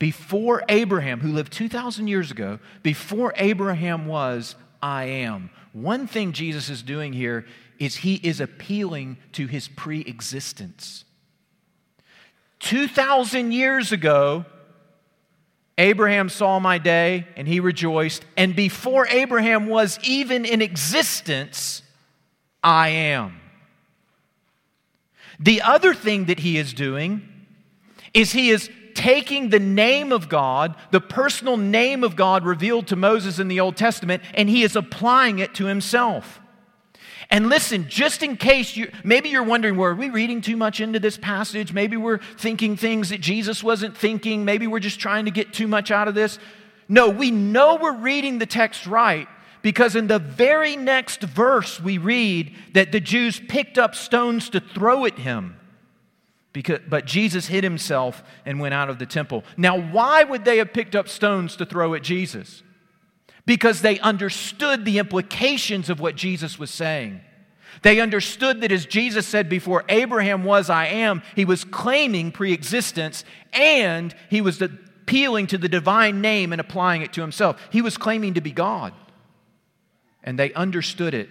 Before 0.00 0.64
Abraham, 0.70 1.20
who 1.20 1.30
lived 1.30 1.52
2,000 1.52 2.08
years 2.08 2.30
ago, 2.30 2.58
before 2.82 3.34
Abraham 3.36 4.06
was, 4.06 4.56
I 4.82 5.04
am. 5.04 5.50
One 5.74 6.06
thing 6.06 6.32
Jesus 6.32 6.70
is 6.70 6.82
doing 6.82 7.12
here 7.12 7.44
is 7.78 7.96
he 7.96 8.14
is 8.14 8.40
appealing 8.40 9.18
to 9.32 9.46
his 9.46 9.68
pre 9.68 10.00
existence. 10.00 11.04
2,000 12.60 13.52
years 13.52 13.92
ago, 13.92 14.46
Abraham 15.76 16.30
saw 16.30 16.58
my 16.58 16.78
day 16.78 17.26
and 17.36 17.46
he 17.46 17.60
rejoiced. 17.60 18.24
And 18.38 18.56
before 18.56 19.06
Abraham 19.06 19.66
was 19.66 19.98
even 20.02 20.46
in 20.46 20.62
existence, 20.62 21.82
I 22.64 22.88
am. 22.88 23.38
The 25.38 25.60
other 25.60 25.92
thing 25.92 26.24
that 26.26 26.38
he 26.38 26.56
is 26.56 26.72
doing 26.72 27.28
is 28.14 28.32
he 28.32 28.48
is 28.48 28.70
taking 29.00 29.48
the 29.48 29.58
name 29.58 30.12
of 30.12 30.28
God, 30.28 30.76
the 30.90 31.00
personal 31.00 31.56
name 31.56 32.04
of 32.04 32.16
God 32.16 32.44
revealed 32.44 32.86
to 32.88 32.96
Moses 32.96 33.38
in 33.38 33.48
the 33.48 33.58
Old 33.58 33.74
Testament, 33.74 34.22
and 34.34 34.46
he 34.46 34.62
is 34.62 34.76
applying 34.76 35.38
it 35.38 35.54
to 35.54 35.64
himself. 35.64 36.38
And 37.30 37.48
listen, 37.48 37.88
just 37.88 38.22
in 38.22 38.36
case 38.36 38.76
you, 38.76 38.90
maybe 39.02 39.30
you're 39.30 39.42
wondering, 39.42 39.78
were 39.78 39.94
we 39.94 40.10
reading 40.10 40.42
too 40.42 40.56
much 40.56 40.80
into 40.80 40.98
this 40.98 41.16
passage? 41.16 41.72
Maybe 41.72 41.96
we're 41.96 42.18
thinking 42.36 42.76
things 42.76 43.08
that 43.08 43.22
Jesus 43.22 43.64
wasn't 43.64 43.96
thinking. 43.96 44.44
Maybe 44.44 44.66
we're 44.66 44.80
just 44.80 45.00
trying 45.00 45.24
to 45.24 45.30
get 45.30 45.54
too 45.54 45.66
much 45.66 45.90
out 45.90 46.06
of 46.06 46.14
this. 46.14 46.38
No, 46.86 47.08
we 47.08 47.30
know 47.30 47.78
we're 47.80 47.96
reading 47.96 48.38
the 48.38 48.46
text 48.46 48.86
right 48.86 49.28
because 49.62 49.96
in 49.96 50.08
the 50.08 50.18
very 50.18 50.76
next 50.76 51.22
verse 51.22 51.80
we 51.80 51.96
read 51.96 52.54
that 52.74 52.92
the 52.92 53.00
Jews 53.00 53.40
picked 53.48 53.78
up 53.78 53.94
stones 53.94 54.50
to 54.50 54.60
throw 54.60 55.06
at 55.06 55.18
him. 55.18 55.59
Because, 56.52 56.80
but 56.88 57.04
Jesus 57.04 57.46
hid 57.46 57.62
himself 57.62 58.24
and 58.44 58.58
went 58.58 58.74
out 58.74 58.90
of 58.90 58.98
the 58.98 59.06
temple. 59.06 59.44
Now, 59.56 59.80
why 59.80 60.24
would 60.24 60.44
they 60.44 60.58
have 60.58 60.72
picked 60.72 60.96
up 60.96 61.08
stones 61.08 61.54
to 61.56 61.66
throw 61.66 61.94
at 61.94 62.02
Jesus? 62.02 62.62
because 63.46 63.82
they 63.82 63.98
understood 63.98 64.84
the 64.84 64.98
implications 64.98 65.90
of 65.90 65.98
what 65.98 66.14
Jesus 66.14 66.56
was 66.56 66.70
saying. 66.70 67.20
They 67.82 68.00
understood 68.00 68.60
that 68.60 68.70
as 68.70 68.86
Jesus 68.86 69.26
said 69.26 69.48
before 69.48 69.84
Abraham 69.88 70.44
was, 70.44 70.70
I 70.70 70.86
am, 70.86 71.22
he 71.34 71.44
was 71.44 71.64
claiming 71.64 72.30
preexistence 72.30 73.24
and 73.52 74.14
he 74.28 74.40
was 74.40 74.62
appealing 74.62 75.48
to 75.48 75.58
the 75.58 75.68
divine 75.68 76.20
name 76.20 76.52
and 76.52 76.60
applying 76.60 77.02
it 77.02 77.12
to 77.14 77.20
himself. 77.20 77.60
He 77.70 77.82
was 77.82 77.96
claiming 77.96 78.34
to 78.34 78.40
be 78.40 78.52
God. 78.52 78.92
And 80.22 80.38
they 80.38 80.52
understood 80.52 81.14
it, 81.14 81.28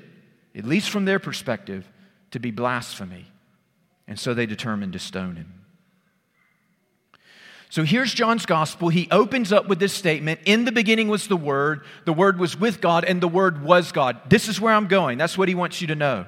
at 0.53 0.65
least 0.65 0.89
from 0.89 1.05
their 1.05 1.19
perspective, 1.19 1.87
to 2.31 2.39
be 2.39 2.51
blasphemy. 2.51 3.27
And 4.09 4.19
so 4.19 4.33
they 4.33 4.47
determined 4.47 4.93
to 4.93 4.99
stone 4.99 5.37
him. 5.37 5.53
So 7.69 7.83
here's 7.83 8.11
John's 8.11 8.47
gospel. 8.47 8.89
He 8.89 9.07
opens 9.11 9.53
up 9.53 9.67
with 9.67 9.77
this 9.77 9.93
statement 9.93 10.39
In 10.45 10.65
the 10.65 10.71
beginning 10.71 11.07
was 11.07 11.27
the 11.27 11.37
Word, 11.37 11.85
the 12.05 12.13
Word 12.13 12.39
was 12.39 12.59
with 12.59 12.81
God, 12.81 13.05
and 13.05 13.21
the 13.21 13.27
Word 13.27 13.63
was 13.63 13.91
God. 13.91 14.19
This 14.27 14.49
is 14.49 14.59
where 14.59 14.73
I'm 14.73 14.87
going. 14.87 15.19
That's 15.19 15.37
what 15.37 15.47
he 15.47 15.55
wants 15.55 15.79
you 15.79 15.87
to 15.87 15.95
know. 15.95 16.25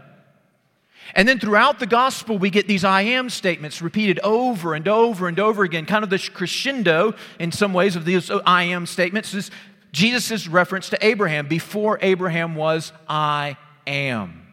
And 1.16 1.28
then 1.28 1.40
throughout 1.40 1.80
the 1.80 1.88
gospel, 1.88 2.38
we 2.38 2.52
get 2.52 2.68
these 2.68 2.84
I 2.84 3.02
am 3.02 3.32
statements 3.32 3.82
repeated 3.82 4.20
over 4.20 4.76
and 4.76 4.88
over 4.88 5.28
and 5.28 5.40
over 5.40 5.64
again, 5.64 5.88
kind 5.88 6.04
of 6.04 6.12
the 6.12 6.20
crescendo 6.20 7.16
in 7.40 7.52
some 7.52 7.74
ways 7.74 7.96
of 7.96 8.06
these 8.06 8.30
I 8.46 8.64
am 8.66 8.86
statements. 8.86 9.34
Is 9.34 9.50
Jesus' 9.92 10.48
reference 10.48 10.90
to 10.90 11.06
Abraham. 11.06 11.48
Before 11.48 11.98
Abraham 12.04 12.54
was, 12.54 12.94
I 13.10 13.58
am. 13.88 14.46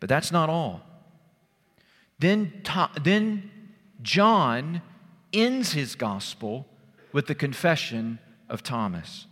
But 0.00 0.08
that's 0.08 0.32
not 0.32 0.50
all. 0.50 0.82
Then, 2.18 2.62
then 3.02 3.50
John 4.02 4.82
ends 5.32 5.72
his 5.72 5.94
gospel 5.94 6.66
with 7.12 7.26
the 7.26 7.34
confession 7.34 8.18
of 8.48 8.62
Thomas. 8.62 9.26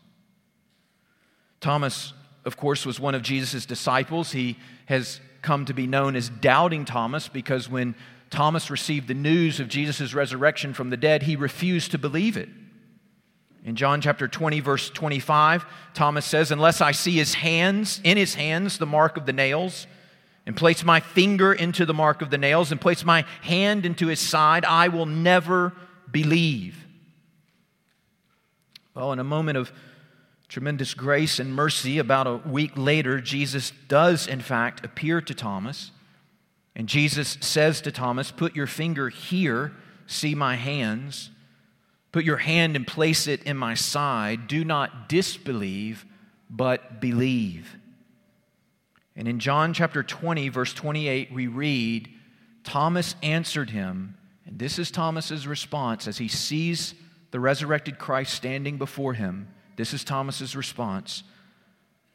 Thomas, 1.61 2.13
of 2.45 2.57
course, 2.57 2.85
was 2.85 2.99
one 2.99 3.15
of 3.15 3.23
Jesus' 3.23 3.67
disciples. 3.67 4.33
He 4.33 4.57
has 4.87 5.21
come 5.43 5.65
to 5.67 5.75
be 5.75 5.87
known 5.87 6.17
as 6.17 6.29
Doubting 6.29 6.85
Thomas 6.85 7.29
because 7.29 7.69
when 7.69 7.95
Thomas 8.31 8.71
received 8.71 9.09
the 9.09 9.15
news 9.15 9.61
of 9.61 9.69
Jesus' 9.69 10.15
resurrection 10.15 10.73
from 10.73 10.91
the 10.91 10.97
dead, 10.97 11.25
he 11.25 11.37
refused 11.37 11.91
to 11.91 11.99
believe 11.99 12.37
it. 12.37 12.49
In 13.65 13.77
John 13.77 14.01
chapter 14.01 14.27
20, 14.27 14.59
verse 14.61 14.91
25, 14.91 15.65
Thomas 15.95 16.27
says, 16.27 16.51
Unless 16.51 16.81
I 16.81 16.93
see 16.93 17.13
his 17.13 17.35
hands, 17.35 18.01
in 18.03 18.17
his 18.17 18.35
hands, 18.35 18.79
the 18.79 18.87
mark 18.87 19.17
of 19.17 19.27
the 19.27 19.33
nails, 19.33 19.87
and 20.47 20.57
place 20.57 20.85
my 20.85 21.01
finger 21.01 21.53
into 21.53 21.87
the 21.87 21.95
mark 21.95 22.23
of 22.23 22.31
the 22.31 22.39
nails, 22.39 22.73
and 22.73 22.81
place 22.81 23.05
my 23.05 23.25
hand 23.43 23.87
into 23.87 24.09
his 24.09 24.21
side, 24.21 24.65
I 24.65 24.89
will 24.89 25.07
never 25.07 25.73
believe. 26.11 26.77
Well, 28.95 29.13
in 29.13 29.19
a 29.19 29.25
moment 29.25 29.57
of 29.57 29.73
tremendous 30.49 30.95
grace 30.95 31.39
and 31.39 31.55
mercy, 31.55 31.99
about 31.99 32.27
a 32.27 32.37
week 32.37 32.73
later, 32.77 33.21
Jesus 33.21 33.73
does, 33.89 34.27
in 34.27 34.41
fact, 34.41 34.85
appear 34.85 35.21
to 35.21 35.35
Thomas. 35.35 35.93
And 36.75 36.89
Jesus 36.89 37.39
says 37.41 37.81
to 37.83 37.93
Thomas, 37.93 38.31
Put 38.31 38.57
your 38.57 38.67
finger 38.67 39.09
here, 39.09 39.73
see 40.07 40.35
my 40.35 40.57
hands. 40.57 41.31
Put 42.13 42.25
your 42.25 42.37
hand 42.39 42.77
and 42.77 42.87
place 42.87 43.27
it 43.27 43.43
in 43.45 43.57
my 43.57 43.75
side. 43.75 44.47
Do 44.47 44.65
not 44.65 45.09
disbelieve, 45.09 46.05
but 46.51 47.01
believe. 47.01 47.77
And 49.17 49.29
in 49.29 49.41
John 49.41 49.75
chapter 49.75 50.03
20, 50.03 50.49
verse 50.49 50.73
28, 50.73 51.33
we 51.33 51.47
read, 51.47 52.09
Thomas 52.65 53.15
answered 53.23 53.71
him, 53.71 54.17
and 54.47 54.59
this 54.59 54.79
is 54.79 54.91
Thomas's 54.91 55.47
response 55.47 56.07
as 56.07 56.19
he 56.19 56.29
sees 56.29 56.95
the 57.31 57.41
resurrected 57.41 57.99
Christ 57.99 58.35
standing 58.35 58.79
before 58.79 59.15
him. 59.15 59.49
This 59.77 59.95
is 59.95 60.05
Thomas's 60.05 60.55
response 60.55 61.23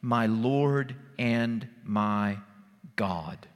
My 0.00 0.26
Lord 0.26 0.94
and 1.18 1.68
my 1.84 2.38
God. 2.96 3.46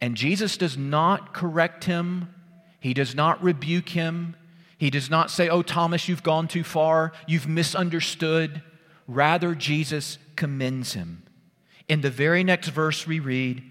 And 0.00 0.16
Jesus 0.16 0.56
does 0.56 0.76
not 0.76 1.32
correct 1.32 1.84
him, 1.84 2.34
he 2.80 2.94
does 2.94 3.14
not 3.14 3.42
rebuke 3.42 3.90
him, 3.90 4.36
he 4.78 4.90
does 4.90 5.08
not 5.08 5.30
say, 5.30 5.48
Oh, 5.48 5.62
Thomas, 5.62 6.08
you've 6.08 6.22
gone 6.22 6.48
too 6.48 6.64
far, 6.64 7.12
you've 7.26 7.48
misunderstood. 7.48 8.62
Rather, 9.06 9.54
Jesus 9.54 10.18
commends 10.36 10.94
him. 10.94 11.22
In 11.88 12.00
the 12.00 12.10
very 12.10 12.44
next 12.44 12.68
verse 12.68 13.06
we 13.06 13.20
read, 13.20 13.62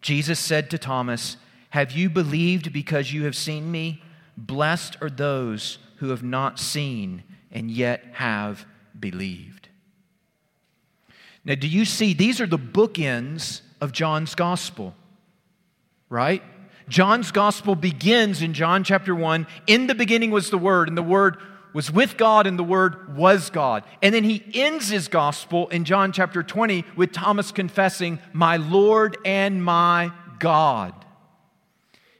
Jesus 0.00 0.38
said 0.38 0.70
to 0.70 0.78
Thomas, 0.78 1.36
have 1.70 1.92
you 1.92 2.08
believed 2.08 2.72
because 2.72 3.12
you 3.12 3.24
have 3.24 3.36
seen 3.36 3.70
me? 3.70 4.02
Blessed 4.36 4.96
are 5.00 5.10
those 5.10 5.78
who 5.96 6.10
have 6.10 6.22
not 6.22 6.58
seen 6.58 7.22
and 7.50 7.70
yet 7.70 8.04
have 8.12 8.66
believed. 8.98 9.68
Now, 11.44 11.54
do 11.54 11.68
you 11.68 11.84
see? 11.84 12.12
These 12.12 12.40
are 12.40 12.46
the 12.46 12.58
bookends 12.58 13.60
of 13.80 13.92
John's 13.92 14.34
gospel, 14.34 14.94
right? 16.08 16.42
John's 16.88 17.30
gospel 17.30 17.74
begins 17.74 18.42
in 18.42 18.52
John 18.52 18.84
chapter 18.84 19.14
1. 19.14 19.46
In 19.66 19.86
the 19.86 19.94
beginning 19.94 20.30
was 20.30 20.50
the 20.50 20.58
Word, 20.58 20.88
and 20.88 20.96
the 20.96 21.02
Word 21.02 21.36
was 21.76 21.92
with 21.92 22.16
God, 22.16 22.46
and 22.48 22.58
the 22.58 22.64
Word 22.64 23.16
was 23.16 23.50
God. 23.50 23.84
And 24.02 24.14
then 24.14 24.24
he 24.24 24.42
ends 24.54 24.88
his 24.88 25.06
gospel 25.06 25.68
in 25.68 25.84
John 25.84 26.10
chapter 26.10 26.42
20 26.42 26.84
with 26.96 27.12
Thomas 27.12 27.52
confessing, 27.52 28.18
My 28.32 28.56
Lord 28.56 29.16
and 29.24 29.62
my 29.62 30.10
God. 30.40 30.92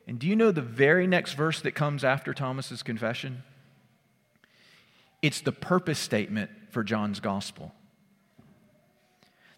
And 0.07 0.21
do 0.21 0.29
you 0.29 0.37
know 0.37 0.53
the 0.53 0.63
very 0.63 1.09
next 1.09 1.33
verse 1.33 1.61
that 1.63 1.73
comes 1.73 2.05
after 2.05 2.33
Thomas's 2.33 2.85
confession? 2.85 3.43
it's 5.23 5.41
the 5.41 5.53
purpose 5.53 5.99
statement 5.99 6.51
for 6.71 6.85
John's 6.85 7.21
gospel. 7.21 7.73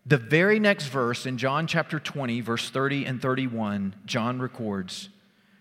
The 0.07 0.17
very 0.17 0.59
next 0.59 0.87
verse 0.87 1.27
in 1.27 1.37
John 1.37 1.67
chapter 1.67 2.01
20, 2.01 2.41
verse 2.41 2.71
30 2.71 3.05
and 3.05 3.21
31, 3.21 3.95
John 4.07 4.41
records 4.41 5.11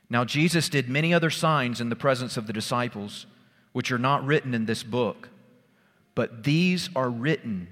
Now 0.09 0.23
Jesus 0.23 0.69
did 0.69 0.87
many 0.87 1.13
other 1.13 1.29
signs 1.29 1.81
in 1.81 1.89
the 1.89 1.95
presence 1.95 2.37
of 2.37 2.47
the 2.47 2.53
disciples, 2.53 3.25
which 3.77 3.91
are 3.91 3.99
not 3.99 4.25
written 4.25 4.55
in 4.55 4.65
this 4.65 4.81
book, 4.81 5.29
but 6.15 6.43
these 6.43 6.89
are 6.95 7.11
written 7.11 7.67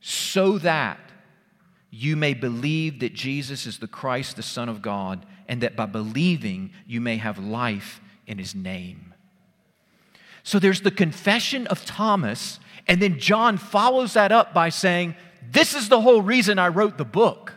so 0.00 0.58
that 0.58 0.98
you 1.88 2.16
may 2.16 2.34
believe 2.34 2.98
that 2.98 3.14
Jesus 3.14 3.64
is 3.64 3.78
the 3.78 3.86
Christ, 3.86 4.34
the 4.34 4.42
Son 4.42 4.68
of 4.68 4.82
God, 4.82 5.24
and 5.46 5.60
that 5.60 5.76
by 5.76 5.86
believing 5.86 6.72
you 6.84 7.00
may 7.00 7.16
have 7.18 7.38
life 7.38 8.00
in 8.26 8.38
his 8.38 8.56
name. 8.56 9.14
So 10.42 10.58
there's 10.58 10.80
the 10.80 10.90
confession 10.90 11.68
of 11.68 11.84
Thomas, 11.84 12.58
and 12.88 13.00
then 13.00 13.20
John 13.20 13.56
follows 13.56 14.14
that 14.14 14.32
up 14.32 14.52
by 14.52 14.68
saying, 14.68 15.14
this 15.48 15.76
is 15.76 15.88
the 15.88 16.00
whole 16.00 16.22
reason 16.22 16.58
I 16.58 16.70
wrote 16.70 16.98
the 16.98 17.04
book. 17.04 17.52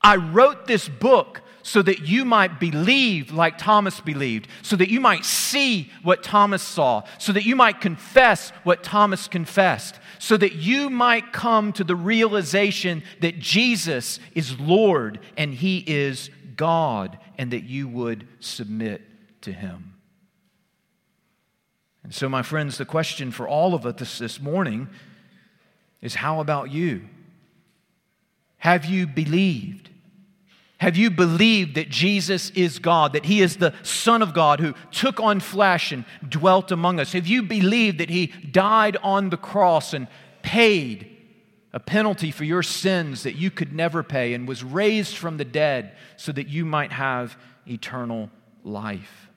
I 0.00 0.16
wrote 0.16 0.66
this 0.66 0.88
book 0.88 1.42
so 1.68 1.82
that 1.82 2.08
you 2.08 2.24
might 2.24 2.58
believe 2.58 3.30
like 3.30 3.58
Thomas 3.58 4.00
believed, 4.00 4.48
so 4.62 4.74
that 4.76 4.88
you 4.88 5.00
might 5.00 5.22
see 5.22 5.90
what 6.02 6.22
Thomas 6.22 6.62
saw, 6.62 7.02
so 7.18 7.30
that 7.30 7.44
you 7.44 7.54
might 7.54 7.82
confess 7.82 8.52
what 8.64 8.82
Thomas 8.82 9.28
confessed, 9.28 10.00
so 10.18 10.38
that 10.38 10.54
you 10.54 10.88
might 10.88 11.30
come 11.30 11.74
to 11.74 11.84
the 11.84 11.94
realization 11.94 13.02
that 13.20 13.38
Jesus 13.38 14.18
is 14.34 14.58
Lord 14.58 15.20
and 15.36 15.52
He 15.52 15.84
is 15.86 16.30
God, 16.56 17.18
and 17.36 17.50
that 17.50 17.64
you 17.64 17.86
would 17.86 18.26
submit 18.40 19.02
to 19.42 19.52
Him. 19.52 19.92
And 22.02 22.14
so, 22.14 22.30
my 22.30 22.42
friends, 22.42 22.78
the 22.78 22.86
question 22.86 23.30
for 23.30 23.46
all 23.46 23.74
of 23.74 23.84
us 23.84 24.18
this 24.18 24.40
morning 24.40 24.88
is 26.00 26.14
how 26.14 26.40
about 26.40 26.70
you? 26.70 27.02
Have 28.56 28.86
you 28.86 29.06
believed? 29.06 29.90
Have 30.78 30.96
you 30.96 31.10
believed 31.10 31.74
that 31.74 31.88
Jesus 31.88 32.50
is 32.50 32.78
God, 32.78 33.12
that 33.12 33.26
He 33.26 33.42
is 33.42 33.56
the 33.56 33.74
Son 33.82 34.22
of 34.22 34.32
God 34.32 34.60
who 34.60 34.74
took 34.92 35.20
on 35.20 35.40
flesh 35.40 35.90
and 35.90 36.04
dwelt 36.26 36.70
among 36.70 37.00
us? 37.00 37.12
Have 37.12 37.26
you 37.26 37.42
believed 37.42 37.98
that 37.98 38.10
He 38.10 38.28
died 38.28 38.96
on 39.02 39.30
the 39.30 39.36
cross 39.36 39.92
and 39.92 40.06
paid 40.42 41.16
a 41.72 41.80
penalty 41.80 42.30
for 42.30 42.44
your 42.44 42.62
sins 42.62 43.24
that 43.24 43.34
you 43.34 43.50
could 43.50 43.72
never 43.72 44.04
pay 44.04 44.34
and 44.34 44.46
was 44.46 44.62
raised 44.62 45.16
from 45.16 45.36
the 45.36 45.44
dead 45.44 45.96
so 46.16 46.30
that 46.30 46.48
you 46.48 46.64
might 46.64 46.92
have 46.92 47.36
eternal 47.66 48.30
life? 48.62 49.28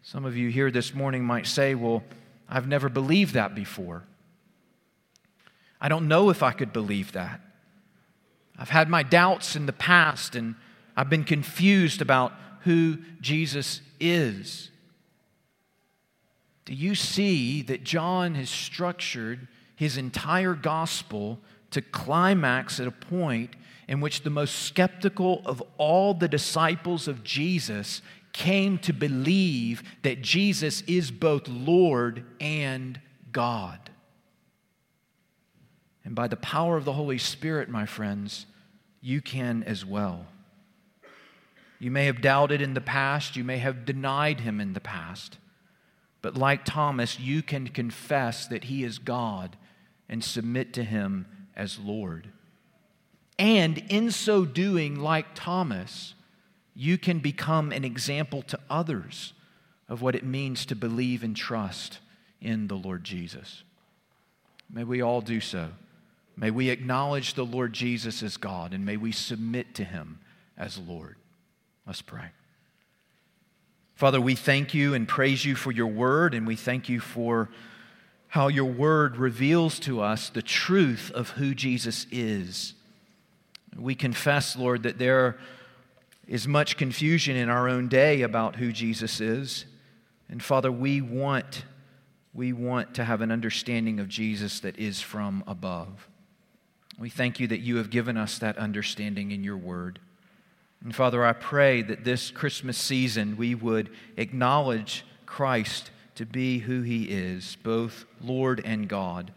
Some 0.00 0.24
of 0.24 0.34
you 0.34 0.48
here 0.48 0.70
this 0.70 0.94
morning 0.94 1.22
might 1.24 1.46
say, 1.46 1.74
Well, 1.74 2.02
I've 2.48 2.66
never 2.66 2.88
believed 2.88 3.34
that 3.34 3.54
before. 3.54 4.04
I 5.78 5.90
don't 5.90 6.08
know 6.08 6.30
if 6.30 6.42
I 6.42 6.52
could 6.52 6.72
believe 6.72 7.12
that. 7.12 7.42
I've 8.58 8.70
had 8.70 8.88
my 8.88 9.02
doubts 9.02 9.54
in 9.54 9.66
the 9.66 9.72
past 9.72 10.34
and 10.34 10.56
I've 10.96 11.08
been 11.08 11.24
confused 11.24 12.02
about 12.02 12.32
who 12.62 12.98
Jesus 13.20 13.80
is. 14.00 14.70
Do 16.64 16.74
you 16.74 16.94
see 16.94 17.62
that 17.62 17.84
John 17.84 18.34
has 18.34 18.50
structured 18.50 19.48
his 19.76 19.96
entire 19.96 20.54
gospel 20.54 21.38
to 21.70 21.80
climax 21.80 22.80
at 22.80 22.88
a 22.88 22.90
point 22.90 23.54
in 23.86 24.00
which 24.00 24.22
the 24.22 24.30
most 24.30 24.64
skeptical 24.64 25.40
of 25.46 25.62
all 25.78 26.12
the 26.12 26.28
disciples 26.28 27.08
of 27.08 27.24
Jesus 27.24 28.02
came 28.32 28.76
to 28.78 28.92
believe 28.92 29.82
that 30.02 30.20
Jesus 30.20 30.82
is 30.82 31.10
both 31.10 31.48
Lord 31.48 32.24
and 32.40 33.00
God? 33.32 33.78
And 36.04 36.14
by 36.14 36.28
the 36.28 36.36
power 36.36 36.76
of 36.76 36.84
the 36.84 36.94
Holy 36.94 37.18
Spirit, 37.18 37.68
my 37.68 37.86
friends, 37.86 38.46
you 39.00 39.20
can 39.20 39.62
as 39.64 39.84
well. 39.84 40.26
You 41.78 41.90
may 41.90 42.06
have 42.06 42.20
doubted 42.20 42.60
in 42.60 42.74
the 42.74 42.80
past, 42.80 43.36
you 43.36 43.44
may 43.44 43.58
have 43.58 43.84
denied 43.84 44.40
him 44.40 44.60
in 44.60 44.72
the 44.72 44.80
past. 44.80 45.38
But 46.22 46.36
like 46.36 46.64
Thomas, 46.64 47.20
you 47.20 47.42
can 47.42 47.68
confess 47.68 48.46
that 48.46 48.64
he 48.64 48.82
is 48.82 48.98
God 48.98 49.56
and 50.08 50.24
submit 50.24 50.72
to 50.72 50.82
him 50.82 51.26
as 51.54 51.78
Lord. 51.78 52.28
And 53.38 53.78
in 53.88 54.10
so 54.10 54.44
doing, 54.44 54.98
like 54.98 55.26
Thomas, 55.34 56.14
you 56.74 56.98
can 56.98 57.20
become 57.20 57.70
an 57.70 57.84
example 57.84 58.42
to 58.42 58.58
others 58.68 59.32
of 59.88 60.02
what 60.02 60.16
it 60.16 60.24
means 60.24 60.66
to 60.66 60.74
believe 60.74 61.22
and 61.22 61.36
trust 61.36 62.00
in 62.40 62.66
the 62.66 62.76
Lord 62.76 63.04
Jesus. 63.04 63.62
May 64.70 64.84
we 64.84 65.00
all 65.00 65.20
do 65.20 65.40
so. 65.40 65.70
May 66.38 66.52
we 66.52 66.70
acknowledge 66.70 67.34
the 67.34 67.44
Lord 67.44 67.72
Jesus 67.72 68.22
as 68.22 68.36
God 68.36 68.72
and 68.72 68.86
may 68.86 68.96
we 68.96 69.10
submit 69.10 69.74
to 69.74 69.84
him 69.84 70.20
as 70.56 70.78
Lord. 70.78 71.16
Let's 71.84 72.00
pray. 72.00 72.30
Father, 73.94 74.20
we 74.20 74.36
thank 74.36 74.74
you 74.74 74.94
and 74.94 75.08
praise 75.08 75.44
you 75.44 75.56
for 75.56 75.72
your 75.72 75.88
word, 75.88 76.32
and 76.32 76.46
we 76.46 76.54
thank 76.54 76.88
you 76.88 77.00
for 77.00 77.48
how 78.28 78.46
your 78.46 78.66
word 78.66 79.16
reveals 79.16 79.80
to 79.80 80.00
us 80.00 80.30
the 80.30 80.42
truth 80.42 81.10
of 81.12 81.30
who 81.30 81.52
Jesus 81.52 82.06
is. 82.12 82.74
We 83.76 83.96
confess, 83.96 84.54
Lord, 84.54 84.84
that 84.84 84.98
there 84.98 85.38
is 86.28 86.46
much 86.46 86.76
confusion 86.76 87.34
in 87.34 87.48
our 87.48 87.68
own 87.68 87.88
day 87.88 88.22
about 88.22 88.54
who 88.54 88.70
Jesus 88.70 89.20
is. 89.20 89.64
And 90.28 90.40
Father, 90.40 90.70
we 90.70 91.00
want, 91.00 91.64
we 92.32 92.52
want 92.52 92.94
to 92.94 93.04
have 93.04 93.20
an 93.22 93.32
understanding 93.32 93.98
of 93.98 94.08
Jesus 94.08 94.60
that 94.60 94.78
is 94.78 95.00
from 95.00 95.42
above. 95.48 96.08
We 96.98 97.10
thank 97.10 97.38
you 97.38 97.46
that 97.48 97.60
you 97.60 97.76
have 97.76 97.90
given 97.90 98.16
us 98.16 98.38
that 98.38 98.58
understanding 98.58 99.30
in 99.30 99.44
your 99.44 99.56
word. 99.56 100.00
And 100.82 100.94
Father, 100.94 101.24
I 101.24 101.32
pray 101.32 101.82
that 101.82 102.04
this 102.04 102.30
Christmas 102.30 102.76
season 102.76 103.36
we 103.36 103.54
would 103.54 103.90
acknowledge 104.16 105.04
Christ 105.26 105.90
to 106.16 106.26
be 106.26 106.58
who 106.58 106.82
he 106.82 107.04
is, 107.04 107.56
both 107.62 108.04
Lord 108.20 108.60
and 108.64 108.88
God, 108.88 109.32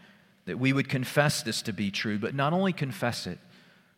that 0.45 0.60
we 0.60 0.74
would 0.74 0.89
confess 0.89 1.43
this 1.43 1.62
to 1.63 1.74
be 1.74 1.91
true, 1.91 2.17
but 2.17 2.34
not 2.34 2.54
only 2.54 2.74
confess 2.74 3.28
it, 3.28 3.38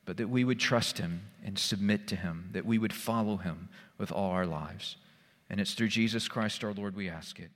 but 0.05 0.17
that 0.17 0.27
we 0.27 0.43
would 0.43 0.59
trust 0.59 0.97
him 0.97 1.21
and 1.45 1.57
submit 1.57 2.07
to 2.07 2.15
him, 2.17 2.49
that 2.51 2.65
we 2.65 2.77
would 2.77 2.93
follow 2.93 3.37
him 3.37 3.69
with 3.97 4.11
all 4.11 4.31
our 4.31 4.45
lives. 4.45 4.97
And 5.49 5.61
it's 5.61 5.73
through 5.73 5.87
Jesus 5.87 6.27
Christ 6.27 6.63
our 6.63 6.73
Lord 6.73 6.95
we 6.95 7.09
ask 7.09 7.39
it. 7.39 7.51